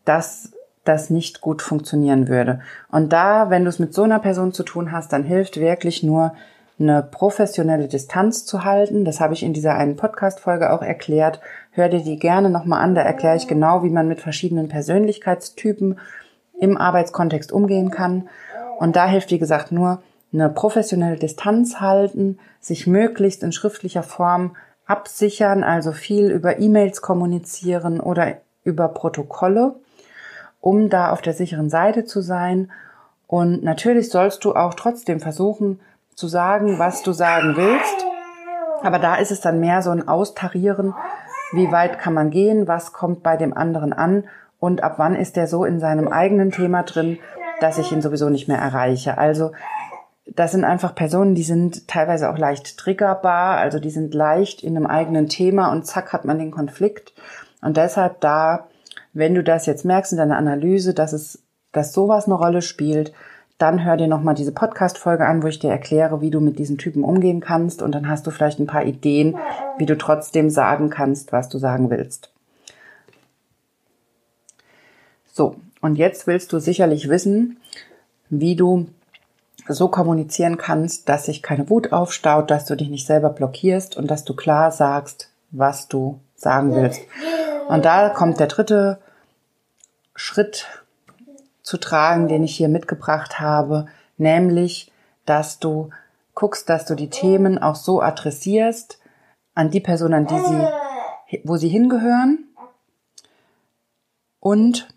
dass 0.04 0.52
das 0.88 1.10
nicht 1.10 1.40
gut 1.40 1.62
funktionieren 1.62 2.28
würde. 2.28 2.60
Und 2.90 3.12
da, 3.12 3.50
wenn 3.50 3.64
du 3.64 3.68
es 3.68 3.78
mit 3.78 3.94
so 3.94 4.02
einer 4.02 4.18
Person 4.18 4.52
zu 4.52 4.62
tun 4.62 4.90
hast, 4.92 5.12
dann 5.12 5.24
hilft 5.24 5.60
wirklich 5.60 6.02
nur 6.02 6.32
eine 6.80 7.02
professionelle 7.02 7.88
Distanz 7.88 8.44
zu 8.44 8.64
halten. 8.64 9.04
Das 9.04 9.20
habe 9.20 9.34
ich 9.34 9.42
in 9.42 9.52
dieser 9.52 9.74
einen 9.74 9.96
Podcast-Folge 9.96 10.72
auch 10.72 10.82
erklärt. 10.82 11.40
Hör 11.72 11.88
dir 11.88 12.02
die 12.02 12.18
gerne 12.18 12.50
nochmal 12.50 12.82
an. 12.82 12.94
Da 12.94 13.02
erkläre 13.02 13.36
ich 13.36 13.48
genau, 13.48 13.82
wie 13.82 13.90
man 13.90 14.08
mit 14.08 14.20
verschiedenen 14.20 14.68
Persönlichkeitstypen 14.68 15.98
im 16.58 16.76
Arbeitskontext 16.76 17.52
umgehen 17.52 17.90
kann. 17.90 18.28
Und 18.78 18.96
da 18.96 19.06
hilft, 19.06 19.30
wie 19.30 19.38
gesagt, 19.38 19.72
nur 19.72 20.02
eine 20.32 20.48
professionelle 20.48 21.16
Distanz 21.16 21.80
halten, 21.80 22.38
sich 22.60 22.86
möglichst 22.86 23.42
in 23.42 23.52
schriftlicher 23.52 24.02
Form 24.02 24.56
absichern, 24.86 25.64
also 25.64 25.92
viel 25.92 26.30
über 26.30 26.58
E-Mails 26.58 27.02
kommunizieren 27.02 28.00
oder 28.00 28.38
über 28.62 28.88
Protokolle, 28.88 29.76
um 30.60 30.88
da 30.88 31.10
auf 31.12 31.22
der 31.22 31.32
sicheren 31.34 31.70
Seite 31.70 32.04
zu 32.04 32.20
sein. 32.20 32.70
Und 33.26 33.62
natürlich 33.62 34.10
sollst 34.10 34.44
du 34.44 34.54
auch 34.54 34.74
trotzdem 34.74 35.20
versuchen 35.20 35.80
zu 36.14 36.28
sagen, 36.28 36.78
was 36.78 37.02
du 37.02 37.12
sagen 37.12 37.56
willst. 37.56 38.06
Aber 38.82 38.98
da 38.98 39.16
ist 39.16 39.30
es 39.30 39.40
dann 39.40 39.60
mehr 39.60 39.82
so 39.82 39.90
ein 39.90 40.06
Austarieren, 40.06 40.94
wie 41.52 41.70
weit 41.72 41.98
kann 41.98 42.14
man 42.14 42.30
gehen, 42.30 42.68
was 42.68 42.92
kommt 42.92 43.22
bei 43.22 43.36
dem 43.36 43.56
anderen 43.56 43.92
an 43.92 44.24
und 44.60 44.82
ab 44.82 44.94
wann 44.96 45.14
ist 45.14 45.36
der 45.36 45.46
so 45.46 45.64
in 45.64 45.80
seinem 45.80 46.08
eigenen 46.08 46.50
Thema 46.50 46.82
drin, 46.82 47.18
dass 47.60 47.78
ich 47.78 47.92
ihn 47.92 48.02
sowieso 48.02 48.28
nicht 48.28 48.48
mehr 48.48 48.58
erreiche. 48.58 49.18
Also 49.18 49.52
das 50.26 50.52
sind 50.52 50.64
einfach 50.64 50.94
Personen, 50.94 51.34
die 51.34 51.42
sind 51.42 51.88
teilweise 51.88 52.30
auch 52.30 52.38
leicht 52.38 52.76
triggerbar, 52.76 53.56
also 53.56 53.78
die 53.78 53.90
sind 53.90 54.14
leicht 54.14 54.62
in 54.62 54.76
einem 54.76 54.86
eigenen 54.86 55.28
Thema 55.28 55.72
und 55.72 55.86
zack 55.86 56.12
hat 56.12 56.24
man 56.24 56.38
den 56.38 56.50
Konflikt. 56.50 57.14
Und 57.62 57.76
deshalb 57.76 58.20
da, 58.20 58.66
wenn 59.12 59.34
du 59.34 59.42
das 59.42 59.66
jetzt 59.66 59.84
merkst 59.84 60.12
in 60.12 60.18
deiner 60.18 60.36
Analyse, 60.36 60.94
dass 60.94 61.12
es, 61.12 61.42
dass 61.72 61.92
sowas 61.92 62.26
eine 62.26 62.34
Rolle 62.34 62.62
spielt, 62.62 63.12
dann 63.58 63.84
hör 63.84 63.96
dir 63.96 64.06
nochmal 64.06 64.36
diese 64.36 64.52
Podcast-Folge 64.52 65.26
an, 65.26 65.42
wo 65.42 65.48
ich 65.48 65.58
dir 65.58 65.70
erkläre, 65.70 66.20
wie 66.20 66.30
du 66.30 66.40
mit 66.40 66.58
diesen 66.58 66.78
Typen 66.78 67.02
umgehen 67.02 67.40
kannst 67.40 67.82
und 67.82 67.92
dann 67.92 68.08
hast 68.08 68.26
du 68.26 68.30
vielleicht 68.30 68.60
ein 68.60 68.68
paar 68.68 68.84
Ideen, 68.84 69.36
wie 69.78 69.86
du 69.86 69.98
trotzdem 69.98 70.48
sagen 70.48 70.90
kannst, 70.90 71.32
was 71.32 71.48
du 71.48 71.58
sagen 71.58 71.90
willst. 71.90 72.30
So, 75.32 75.56
und 75.80 75.96
jetzt 75.96 76.26
willst 76.26 76.52
du 76.52 76.60
sicherlich 76.60 77.08
wissen, 77.08 77.58
wie 78.30 78.54
du 78.54 78.86
so 79.68 79.88
kommunizieren 79.88 80.56
kannst, 80.56 81.08
dass 81.08 81.26
sich 81.26 81.42
keine 81.42 81.68
Wut 81.68 81.92
aufstaut, 81.92 82.50
dass 82.50 82.64
du 82.64 82.76
dich 82.76 82.88
nicht 82.88 83.06
selber 83.06 83.30
blockierst 83.30 83.96
und 83.96 84.10
dass 84.10 84.24
du 84.24 84.34
klar 84.34 84.70
sagst, 84.70 85.30
was 85.50 85.88
du 85.88 86.20
sagen 86.38 86.74
willst. 86.74 87.02
Und 87.68 87.84
da 87.84 88.08
kommt 88.08 88.40
der 88.40 88.46
dritte 88.46 88.98
Schritt 90.14 90.66
zu 91.62 91.76
tragen, 91.76 92.28
den 92.28 92.44
ich 92.44 92.56
hier 92.56 92.68
mitgebracht 92.68 93.40
habe, 93.40 93.86
nämlich, 94.16 94.90
dass 95.26 95.58
du 95.58 95.90
guckst, 96.34 96.68
dass 96.68 96.86
du 96.86 96.94
die 96.94 97.10
Themen 97.10 97.58
auch 97.58 97.74
so 97.74 98.00
adressierst 98.00 98.98
an 99.54 99.70
die 99.70 99.80
Person, 99.80 100.14
an 100.14 100.26
die 100.26 100.38
sie, 100.38 101.40
wo 101.44 101.56
sie 101.56 101.68
hingehören 101.68 102.44
und 104.40 104.88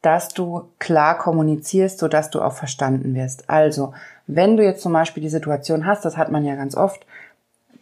dass 0.00 0.28
du 0.28 0.70
klar 0.78 1.18
kommunizierst, 1.18 1.98
so 1.98 2.08
dass 2.08 2.30
du 2.30 2.42
auch 2.42 2.52
verstanden 2.52 3.14
wirst. 3.14 3.48
Also, 3.48 3.94
wenn 4.26 4.56
du 4.56 4.64
jetzt 4.64 4.82
zum 4.82 4.92
Beispiel 4.92 5.22
die 5.22 5.28
Situation 5.28 5.86
hast, 5.86 6.04
das 6.04 6.16
hat 6.16 6.30
man 6.30 6.44
ja 6.44 6.56
ganz 6.56 6.76
oft, 6.76 7.06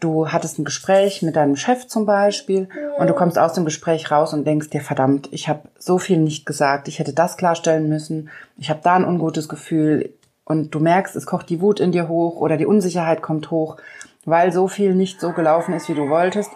du 0.03 0.29
hattest 0.29 0.59
ein 0.59 0.65
Gespräch 0.65 1.23
mit 1.23 1.37
deinem 1.37 1.57
Chef 1.57 1.87
zum 1.87 2.07
Beispiel 2.07 2.69
und 2.99 3.09
du 3.09 3.15
kommst 3.15 3.39
aus 3.39 3.53
dem 3.53 3.65
Gespräch 3.65 4.11
raus 4.11 4.35
und 4.35 4.47
denkst 4.47 4.71
dir, 4.71 4.81
verdammt, 4.81 5.29
ich 5.33 5.49
habe 5.49 5.63
so 5.79 5.99
viel 5.99 6.19
nicht 6.19 6.47
gesagt, 6.47 6.89
ich 6.89 6.99
hätte 6.99 7.13
das 7.13 7.37
klarstellen 7.37 7.89
müssen, 7.89 8.31
ich 8.59 8.71
habe 8.71 8.81
da 8.83 8.95
ein 8.95 9.05
ungutes 9.05 9.49
Gefühl 9.49 10.13
und 10.45 10.75
du 10.75 10.81
merkst, 10.81 11.15
es 11.15 11.27
kocht 11.27 11.49
die 11.51 11.61
Wut 11.61 11.81
in 11.81 11.93
dir 11.93 12.09
hoch 12.09 12.37
oder 12.37 12.57
die 12.57 12.67
Unsicherheit 12.67 13.23
kommt 13.23 13.51
hoch, 13.51 13.77
weil 14.25 14.53
so 14.53 14.69
viel 14.69 14.95
nicht 14.95 15.21
so 15.21 15.33
gelaufen 15.33 15.75
ist, 15.75 15.89
wie 15.89 15.95
du 15.95 16.09
wolltest, 16.09 16.51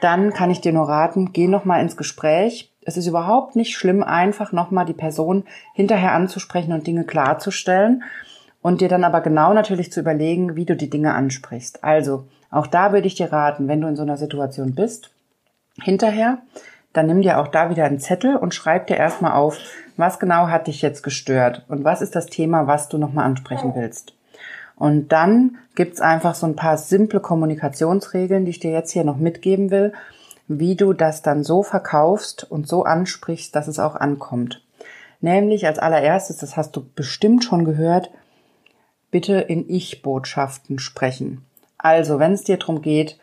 dann 0.00 0.32
kann 0.32 0.50
ich 0.50 0.60
dir 0.60 0.72
nur 0.72 0.88
raten, 0.88 1.32
geh 1.32 1.46
noch 1.46 1.64
mal 1.64 1.80
ins 1.80 1.96
Gespräch, 1.96 2.72
es 2.84 2.96
ist 2.96 3.06
überhaupt 3.06 3.54
nicht 3.54 3.76
schlimm, 3.76 4.02
einfach 4.02 4.52
nochmal 4.52 4.86
die 4.86 4.92
Person 4.92 5.44
hinterher 5.74 6.12
anzusprechen 6.12 6.72
und 6.72 6.86
Dinge 6.86 7.04
klarzustellen 7.04 8.02
und 8.60 8.80
dir 8.80 8.88
dann 8.88 9.04
aber 9.04 9.20
genau 9.20 9.52
natürlich 9.52 9.92
zu 9.92 10.00
überlegen, 10.00 10.56
wie 10.56 10.64
du 10.64 10.74
die 10.74 10.90
Dinge 10.90 11.14
ansprichst. 11.14 11.84
Also, 11.84 12.24
auch 12.52 12.68
da 12.68 12.92
würde 12.92 13.08
ich 13.08 13.16
dir 13.16 13.32
raten, 13.32 13.66
wenn 13.66 13.80
du 13.80 13.88
in 13.88 13.96
so 13.96 14.02
einer 14.02 14.18
Situation 14.18 14.74
bist, 14.74 15.10
hinterher, 15.82 16.38
dann 16.92 17.06
nimm 17.06 17.22
dir 17.22 17.38
auch 17.38 17.48
da 17.48 17.70
wieder 17.70 17.84
einen 17.86 17.98
Zettel 17.98 18.36
und 18.36 18.54
schreib 18.54 18.86
dir 18.86 18.98
erstmal 18.98 19.32
auf, 19.32 19.58
was 19.96 20.20
genau 20.20 20.48
hat 20.48 20.66
dich 20.66 20.82
jetzt 20.82 21.02
gestört 21.02 21.64
und 21.68 21.82
was 21.82 22.02
ist 22.02 22.14
das 22.14 22.26
Thema, 22.26 22.66
was 22.66 22.88
du 22.88 22.98
nochmal 22.98 23.24
ansprechen 23.24 23.72
willst. 23.74 24.14
Und 24.76 25.08
dann 25.12 25.56
gibt's 25.74 26.00
einfach 26.00 26.34
so 26.34 26.46
ein 26.46 26.56
paar 26.56 26.76
simple 26.76 27.20
Kommunikationsregeln, 27.20 28.44
die 28.44 28.50
ich 28.50 28.60
dir 28.60 28.72
jetzt 28.72 28.90
hier 28.90 29.04
noch 29.04 29.16
mitgeben 29.16 29.70
will, 29.70 29.92
wie 30.46 30.76
du 30.76 30.92
das 30.92 31.22
dann 31.22 31.44
so 31.44 31.62
verkaufst 31.62 32.44
und 32.50 32.68
so 32.68 32.84
ansprichst, 32.84 33.56
dass 33.56 33.68
es 33.68 33.78
auch 33.78 33.94
ankommt. 33.94 34.62
Nämlich 35.20 35.66
als 35.66 35.78
allererstes, 35.78 36.38
das 36.38 36.56
hast 36.56 36.76
du 36.76 36.84
bestimmt 36.94 37.44
schon 37.44 37.64
gehört, 37.64 38.10
bitte 39.10 39.34
in 39.34 39.70
Ich-Botschaften 39.70 40.78
sprechen. 40.78 41.46
Also, 41.82 42.18
wenn 42.18 42.32
es 42.32 42.44
dir 42.44 42.56
darum 42.56 42.80
geht, 42.80 43.18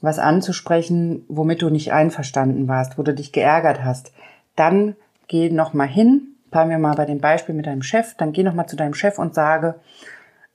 was 0.00 0.18
anzusprechen, 0.18 1.24
womit 1.28 1.62
du 1.62 1.68
nicht 1.68 1.92
einverstanden 1.92 2.66
warst, 2.66 2.98
wo 2.98 3.02
du 3.02 3.14
dich 3.14 3.32
geärgert 3.32 3.84
hast, 3.84 4.12
dann 4.56 4.96
geh 5.26 5.50
nochmal 5.50 5.88
hin, 5.88 6.28
bleiben 6.50 6.70
wir 6.70 6.78
mal 6.78 6.94
bei 6.94 7.04
dem 7.04 7.20
Beispiel 7.20 7.54
mit 7.54 7.66
deinem 7.66 7.82
Chef, 7.82 8.14
dann 8.16 8.32
geh 8.32 8.42
nochmal 8.42 8.66
zu 8.66 8.76
deinem 8.76 8.94
Chef 8.94 9.18
und 9.18 9.34
sage, 9.34 9.74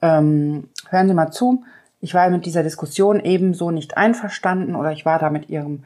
ähm, 0.01 0.69
hören 0.89 1.07
Sie 1.07 1.13
mal 1.13 1.31
zu, 1.31 1.63
ich 2.01 2.13
war 2.13 2.29
mit 2.29 2.45
dieser 2.45 2.63
Diskussion 2.63 3.19
ebenso 3.19 3.71
nicht 3.71 3.97
einverstanden 3.97 4.75
oder 4.75 4.91
ich 4.91 5.05
war 5.05 5.19
da 5.19 5.29
mit 5.29 5.49
Ihrem 5.49 5.83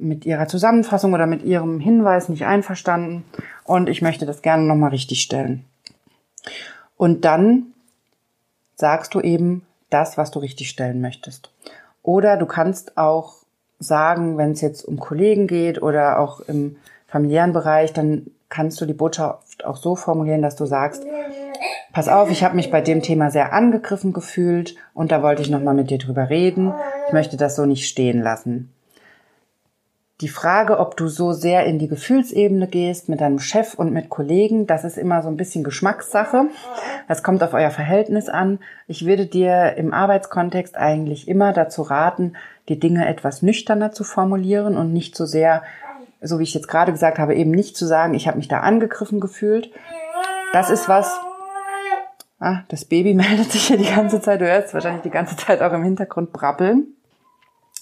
mit 0.00 0.24
ihrer 0.24 0.48
Zusammenfassung 0.48 1.12
oder 1.12 1.26
mit 1.26 1.42
ihrem 1.42 1.78
Hinweis 1.78 2.30
nicht 2.30 2.46
einverstanden 2.46 3.24
und 3.64 3.86
ich 3.86 4.00
möchte 4.00 4.24
das 4.24 4.40
gerne 4.40 4.64
nochmal 4.64 4.90
richtig 4.90 5.20
stellen. 5.20 5.66
Und 6.96 7.26
dann 7.26 7.66
sagst 8.76 9.14
du 9.14 9.20
eben 9.20 9.66
das, 9.90 10.16
was 10.16 10.30
du 10.30 10.38
richtig 10.38 10.70
stellen 10.70 11.00
möchtest. 11.00 11.52
Oder 12.02 12.36
du 12.36 12.46
kannst 12.46 12.96
auch 12.96 13.34
sagen, 13.78 14.38
wenn 14.38 14.52
es 14.52 14.60
jetzt 14.60 14.84
um 14.84 14.98
Kollegen 14.98 15.46
geht 15.46 15.82
oder 15.82 16.18
auch 16.18 16.40
im 16.40 16.76
familiären 17.06 17.52
Bereich, 17.52 17.92
dann 17.92 18.26
kannst 18.48 18.80
du 18.80 18.86
die 18.86 18.94
Botschaft 18.94 19.64
auch 19.64 19.76
so 19.76 19.96
formulieren, 19.96 20.42
dass 20.42 20.56
du 20.56 20.66
sagst, 20.66 21.04
pass 21.92 22.08
auf, 22.08 22.30
ich 22.30 22.44
habe 22.44 22.56
mich 22.56 22.70
bei 22.70 22.80
dem 22.80 23.02
Thema 23.02 23.30
sehr 23.30 23.52
angegriffen 23.52 24.12
gefühlt 24.12 24.76
und 24.94 25.12
da 25.12 25.22
wollte 25.22 25.42
ich 25.42 25.50
nochmal 25.50 25.74
mit 25.74 25.90
dir 25.90 25.98
drüber 25.98 26.30
reden. 26.30 26.74
Ich 27.06 27.12
möchte 27.12 27.36
das 27.36 27.56
so 27.56 27.64
nicht 27.66 27.88
stehen 27.88 28.22
lassen. 28.22 28.72
Die 30.20 30.28
Frage, 30.28 30.78
ob 30.78 30.98
du 30.98 31.08
so 31.08 31.32
sehr 31.32 31.64
in 31.64 31.78
die 31.78 31.88
Gefühlsebene 31.88 32.66
gehst 32.66 33.08
mit 33.08 33.22
deinem 33.22 33.38
Chef 33.38 33.74
und 33.74 33.92
mit 33.92 34.10
Kollegen, 34.10 34.66
das 34.66 34.84
ist 34.84 34.98
immer 34.98 35.22
so 35.22 35.28
ein 35.28 35.38
bisschen 35.38 35.64
Geschmackssache. 35.64 36.48
Das 37.08 37.22
kommt 37.22 37.42
auf 37.42 37.54
euer 37.54 37.70
Verhältnis 37.70 38.28
an. 38.28 38.58
Ich 38.86 39.06
würde 39.06 39.26
dir 39.26 39.76
im 39.76 39.94
Arbeitskontext 39.94 40.76
eigentlich 40.76 41.26
immer 41.26 41.54
dazu 41.54 41.82
raten, 41.82 42.34
die 42.68 42.78
Dinge 42.78 43.08
etwas 43.08 43.40
nüchterner 43.40 43.92
zu 43.92 44.04
formulieren 44.04 44.76
und 44.76 44.92
nicht 44.92 45.16
so 45.16 45.24
sehr, 45.24 45.62
so 46.20 46.38
wie 46.38 46.44
ich 46.44 46.54
jetzt 46.54 46.68
gerade 46.68 46.92
gesagt 46.92 47.18
habe, 47.18 47.34
eben 47.34 47.50
nicht 47.50 47.76
zu 47.76 47.86
sagen, 47.86 48.12
ich 48.12 48.28
habe 48.28 48.36
mich 48.36 48.48
da 48.48 48.60
angegriffen 48.60 49.20
gefühlt. 49.20 49.70
Das 50.52 50.68
ist 50.68 50.86
was. 50.86 51.18
Ah, 52.38 52.60
das 52.68 52.84
Baby 52.84 53.14
meldet 53.14 53.52
sich 53.52 53.68
hier 53.68 53.78
die 53.78 53.94
ganze 53.94 54.20
Zeit. 54.20 54.42
Du 54.42 54.46
hörst 54.46 54.74
wahrscheinlich 54.74 55.02
die 55.02 55.10
ganze 55.10 55.36
Zeit 55.36 55.62
auch 55.62 55.72
im 55.72 55.82
Hintergrund 55.82 56.32
brabbeln. 56.34 56.94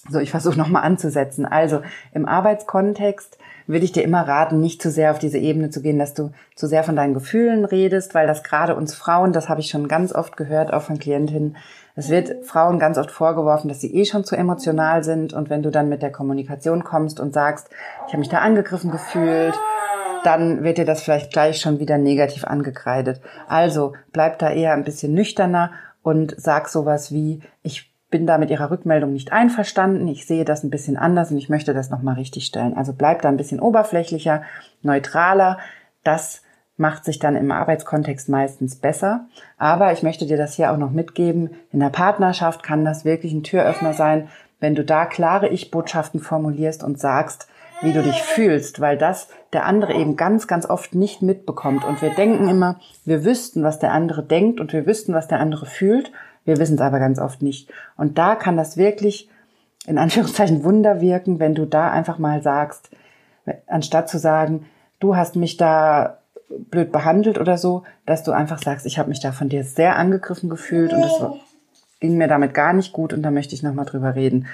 So, 0.07 0.19
ich 0.19 0.31
versuche 0.31 0.57
nochmal 0.57 0.83
anzusetzen. 0.83 1.45
Also 1.45 1.81
im 2.13 2.25
Arbeitskontext 2.25 3.37
würde 3.67 3.85
ich 3.85 3.91
dir 3.91 4.03
immer 4.03 4.27
raten, 4.27 4.59
nicht 4.59 4.81
zu 4.81 4.89
sehr 4.89 5.11
auf 5.11 5.19
diese 5.19 5.37
Ebene 5.37 5.69
zu 5.69 5.81
gehen, 5.81 5.99
dass 5.99 6.13
du 6.13 6.31
zu 6.55 6.67
sehr 6.67 6.83
von 6.83 6.95
deinen 6.95 7.13
Gefühlen 7.13 7.65
redest, 7.65 8.15
weil 8.15 8.25
das 8.25 8.43
gerade 8.43 8.75
uns 8.75 8.95
Frauen, 8.95 9.33
das 9.33 9.49
habe 9.49 9.59
ich 9.59 9.69
schon 9.69 9.87
ganz 9.87 10.13
oft 10.13 10.37
gehört, 10.37 10.73
auch 10.73 10.81
von 10.81 10.97
Klientinnen, 10.97 11.57
es 11.95 12.09
wird 12.09 12.45
Frauen 12.45 12.79
ganz 12.79 12.97
oft 12.97 13.11
vorgeworfen, 13.11 13.67
dass 13.67 13.81
sie 13.81 13.93
eh 13.93 14.05
schon 14.05 14.23
zu 14.23 14.37
emotional 14.37 15.03
sind 15.03 15.33
und 15.33 15.49
wenn 15.49 15.61
du 15.61 15.69
dann 15.69 15.89
mit 15.89 16.01
der 16.01 16.13
Kommunikation 16.13 16.85
kommst 16.85 17.19
und 17.19 17.33
sagst, 17.33 17.69
ich 18.07 18.13
habe 18.13 18.19
mich 18.19 18.29
da 18.29 18.37
angegriffen 18.37 18.89
gefühlt, 18.89 19.53
dann 20.23 20.63
wird 20.63 20.77
dir 20.77 20.85
das 20.85 21.01
vielleicht 21.01 21.31
gleich 21.31 21.59
schon 21.59 21.79
wieder 21.79 21.97
negativ 21.97 22.45
angekreidet. 22.45 23.21
Also 23.47 23.93
bleib 24.13 24.39
da 24.39 24.49
eher 24.49 24.73
ein 24.73 24.85
bisschen 24.85 25.13
nüchterner 25.13 25.71
und 26.01 26.33
sag 26.37 26.69
sowas 26.69 27.11
wie, 27.11 27.41
ich 27.63 27.88
bin 28.09 28.25
da 28.25 28.37
mit 28.37 28.49
Ihrer 28.49 28.71
Rückmeldung 28.71 29.13
nicht 29.13 29.31
einverstanden. 29.31 30.07
Ich 30.07 30.25
sehe 30.25 30.45
das 30.45 30.63
ein 30.63 30.69
bisschen 30.69 30.97
anders 30.97 31.31
und 31.31 31.37
ich 31.37 31.49
möchte 31.49 31.73
das 31.73 31.89
nochmal 31.89 32.15
richtig 32.15 32.45
stellen. 32.45 32.75
Also 32.75 32.93
bleibt 32.93 33.23
da 33.23 33.29
ein 33.29 33.37
bisschen 33.37 33.59
oberflächlicher, 33.59 34.43
neutraler. 34.81 35.59
Das 36.03 36.41
macht 36.77 37.05
sich 37.05 37.19
dann 37.19 37.35
im 37.35 37.51
Arbeitskontext 37.51 38.29
meistens 38.29 38.77
besser. 38.77 39.27
Aber 39.57 39.91
ich 39.91 40.01
möchte 40.01 40.25
dir 40.25 40.37
das 40.37 40.55
hier 40.55 40.71
auch 40.71 40.77
noch 40.77 40.91
mitgeben. 40.91 41.51
In 41.71 41.81
der 41.81 41.89
Partnerschaft 41.89 42.63
kann 42.63 42.85
das 42.85 43.05
wirklich 43.05 43.33
ein 43.33 43.43
Türöffner 43.43 43.93
sein, 43.93 44.29
wenn 44.59 44.75
du 44.75 44.83
da 44.83 45.05
klare 45.05 45.49
Ich-Botschaften 45.49 46.19
formulierst 46.19 46.83
und 46.83 46.99
sagst, 46.99 47.47
wie 47.81 47.93
du 47.93 48.01
dich 48.01 48.21
fühlst, 48.21 48.81
weil 48.81 48.97
das 48.97 49.29
der 49.53 49.65
andere 49.65 49.93
eben 49.93 50.15
ganz, 50.15 50.47
ganz 50.47 50.65
oft 50.65 50.95
nicht 50.95 51.21
mitbekommt. 51.21 51.85
Und 51.85 52.01
wir 52.01 52.09
denken 52.09 52.49
immer, 52.49 52.79
wir 53.05 53.23
wüssten, 53.23 53.63
was 53.63 53.79
der 53.79 53.93
andere 53.93 54.23
denkt 54.23 54.59
und 54.59 54.73
wir 54.73 54.85
wüssten, 54.85 55.13
was 55.13 55.27
der 55.27 55.39
andere 55.39 55.65
fühlt. 55.65 56.11
Wir 56.49 56.57
wissen 56.57 56.77
es 56.77 56.81
aber 56.81 56.97
ganz 56.97 57.19
oft 57.19 57.43
nicht. 57.43 57.69
Und 57.95 58.17
da 58.17 58.33
kann 58.33 58.57
das 58.57 58.75
wirklich 58.75 59.29
in 59.85 59.99
Anführungszeichen 59.99 60.63
Wunder 60.63 60.99
wirken, 60.99 61.39
wenn 61.39 61.53
du 61.53 61.65
da 61.65 61.91
einfach 61.91 62.17
mal 62.17 62.41
sagst, 62.41 62.89
anstatt 63.67 64.09
zu 64.09 64.17
sagen, 64.17 64.65
du 64.99 65.15
hast 65.15 65.35
mich 65.35 65.57
da 65.57 66.17
blöd 66.49 66.91
behandelt 66.91 67.37
oder 67.37 67.59
so, 67.59 67.83
dass 68.07 68.23
du 68.23 68.31
einfach 68.31 68.57
sagst, 68.57 68.87
ich 68.87 68.97
habe 68.97 69.09
mich 69.09 69.19
da 69.19 69.31
von 69.31 69.47
dir 69.47 69.63
sehr 69.63 69.95
angegriffen 69.95 70.49
gefühlt 70.49 70.91
und 70.91 71.03
es 71.03 71.21
ging 71.99 72.17
mir 72.17 72.27
damit 72.27 72.55
gar 72.55 72.73
nicht 72.73 72.93
gut 72.93 73.13
und 73.13 73.21
da 73.21 73.29
möchte 73.29 73.53
ich 73.53 73.61
nochmal 73.61 73.85
drüber 73.85 74.15
reden. 74.15 74.47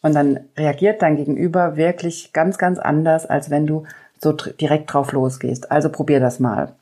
Und 0.00 0.14
dann 0.14 0.40
reagiert 0.56 1.02
dein 1.02 1.16
Gegenüber 1.16 1.76
wirklich 1.76 2.32
ganz, 2.32 2.56
ganz 2.56 2.78
anders, 2.78 3.26
als 3.26 3.50
wenn 3.50 3.66
du 3.66 3.84
so 4.18 4.32
direkt 4.32 4.90
drauf 4.90 5.12
losgehst. 5.12 5.70
Also 5.70 5.90
probier 5.90 6.18
das 6.18 6.40
mal. 6.40 6.72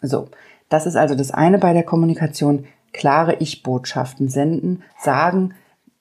So, 0.00 0.28
das 0.68 0.86
ist 0.86 0.94
also 0.94 1.16
das 1.16 1.32
eine 1.32 1.58
bei 1.58 1.72
der 1.72 1.82
Kommunikation 1.82 2.66
klare 2.94 3.34
Ich-Botschaften 3.40 4.30
senden, 4.30 4.82
sagen, 4.98 5.54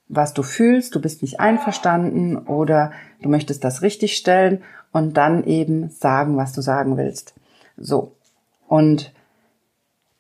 was 0.07 0.33
du 0.33 0.43
fühlst, 0.43 0.95
du 0.95 1.01
bist 1.01 1.21
nicht 1.21 1.39
einverstanden 1.41 2.37
oder 2.37 2.91
du 3.21 3.27
möchtest 3.27 3.63
das 3.63 3.81
richtig 3.81 4.15
stellen 4.15 4.63
und 4.93 5.17
dann 5.17 5.43
eben 5.43 5.89
sagen, 5.89 6.37
was 6.37 6.53
du 6.53 6.61
sagen 6.61 6.95
willst. 6.95 7.33
So. 7.75 8.15
Und 8.67 9.11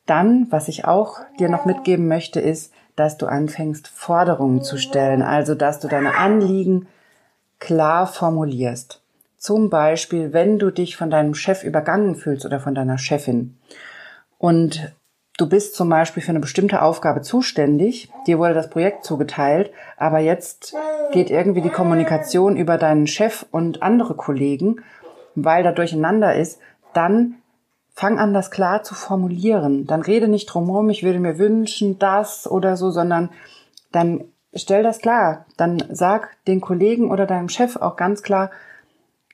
dann, 0.05 0.47
was 0.49 0.67
ich 0.67 0.85
auch 0.85 1.19
dir 1.39 1.47
noch 1.47 1.65
mitgeben 1.65 2.07
möchte, 2.07 2.41
ist, 2.41 2.73
dass 2.95 3.17
du 3.17 3.27
anfängst, 3.27 3.87
Forderungen 3.87 4.61
zu 4.61 4.77
stellen, 4.77 5.21
also 5.21 5.55
dass 5.55 5.79
du 5.79 5.87
deine 5.87 6.17
Anliegen 6.17 6.87
klar 7.59 8.07
formulierst. 8.07 9.01
Zum 9.37 9.69
Beispiel, 9.69 10.33
wenn 10.33 10.59
du 10.59 10.71
dich 10.71 10.97
von 10.97 11.09
deinem 11.09 11.33
Chef 11.33 11.63
übergangen 11.63 12.15
fühlst 12.15 12.45
oder 12.45 12.59
von 12.59 12.75
deiner 12.75 12.97
Chefin 12.97 13.57
und 14.37 14.93
du 15.37 15.49
bist 15.49 15.75
zum 15.75 15.89
Beispiel 15.89 16.21
für 16.21 16.29
eine 16.29 16.39
bestimmte 16.39 16.81
Aufgabe 16.81 17.21
zuständig, 17.21 18.11
dir 18.27 18.39
wurde 18.39 18.53
das 18.53 18.69
Projekt 18.69 19.03
zugeteilt, 19.03 19.71
aber 19.97 20.19
jetzt 20.19 20.75
geht 21.11 21.29
irgendwie 21.29 21.61
die 21.61 21.69
Kommunikation 21.69 22.55
über 22.55 22.77
deinen 22.77 23.07
Chef 23.07 23.45
und 23.51 23.81
andere 23.81 24.15
Kollegen, 24.15 24.81
weil 25.35 25.63
da 25.63 25.71
durcheinander 25.71 26.35
ist, 26.35 26.59
dann 26.93 27.35
fang 27.95 28.19
an, 28.19 28.33
das 28.33 28.51
klar 28.51 28.83
zu 28.83 28.95
formulieren. 28.95 29.85
Dann 29.85 30.01
rede 30.01 30.27
nicht 30.27 30.47
drumherum, 30.47 30.89
ich 30.89 31.03
würde 31.03 31.19
mir 31.19 31.37
wünschen, 31.37 31.99
das 31.99 32.49
oder 32.49 32.75
so, 32.75 32.91
sondern 32.91 33.29
dann 33.91 34.25
stell 34.53 34.83
das 34.83 34.99
klar. 34.99 35.45
Dann 35.57 35.83
sag 35.91 36.37
den 36.45 36.61
Kollegen 36.61 37.11
oder 37.11 37.25
deinem 37.25 37.49
Chef 37.49 37.75
auch 37.75 37.95
ganz 37.95 38.23
klar, 38.23 38.51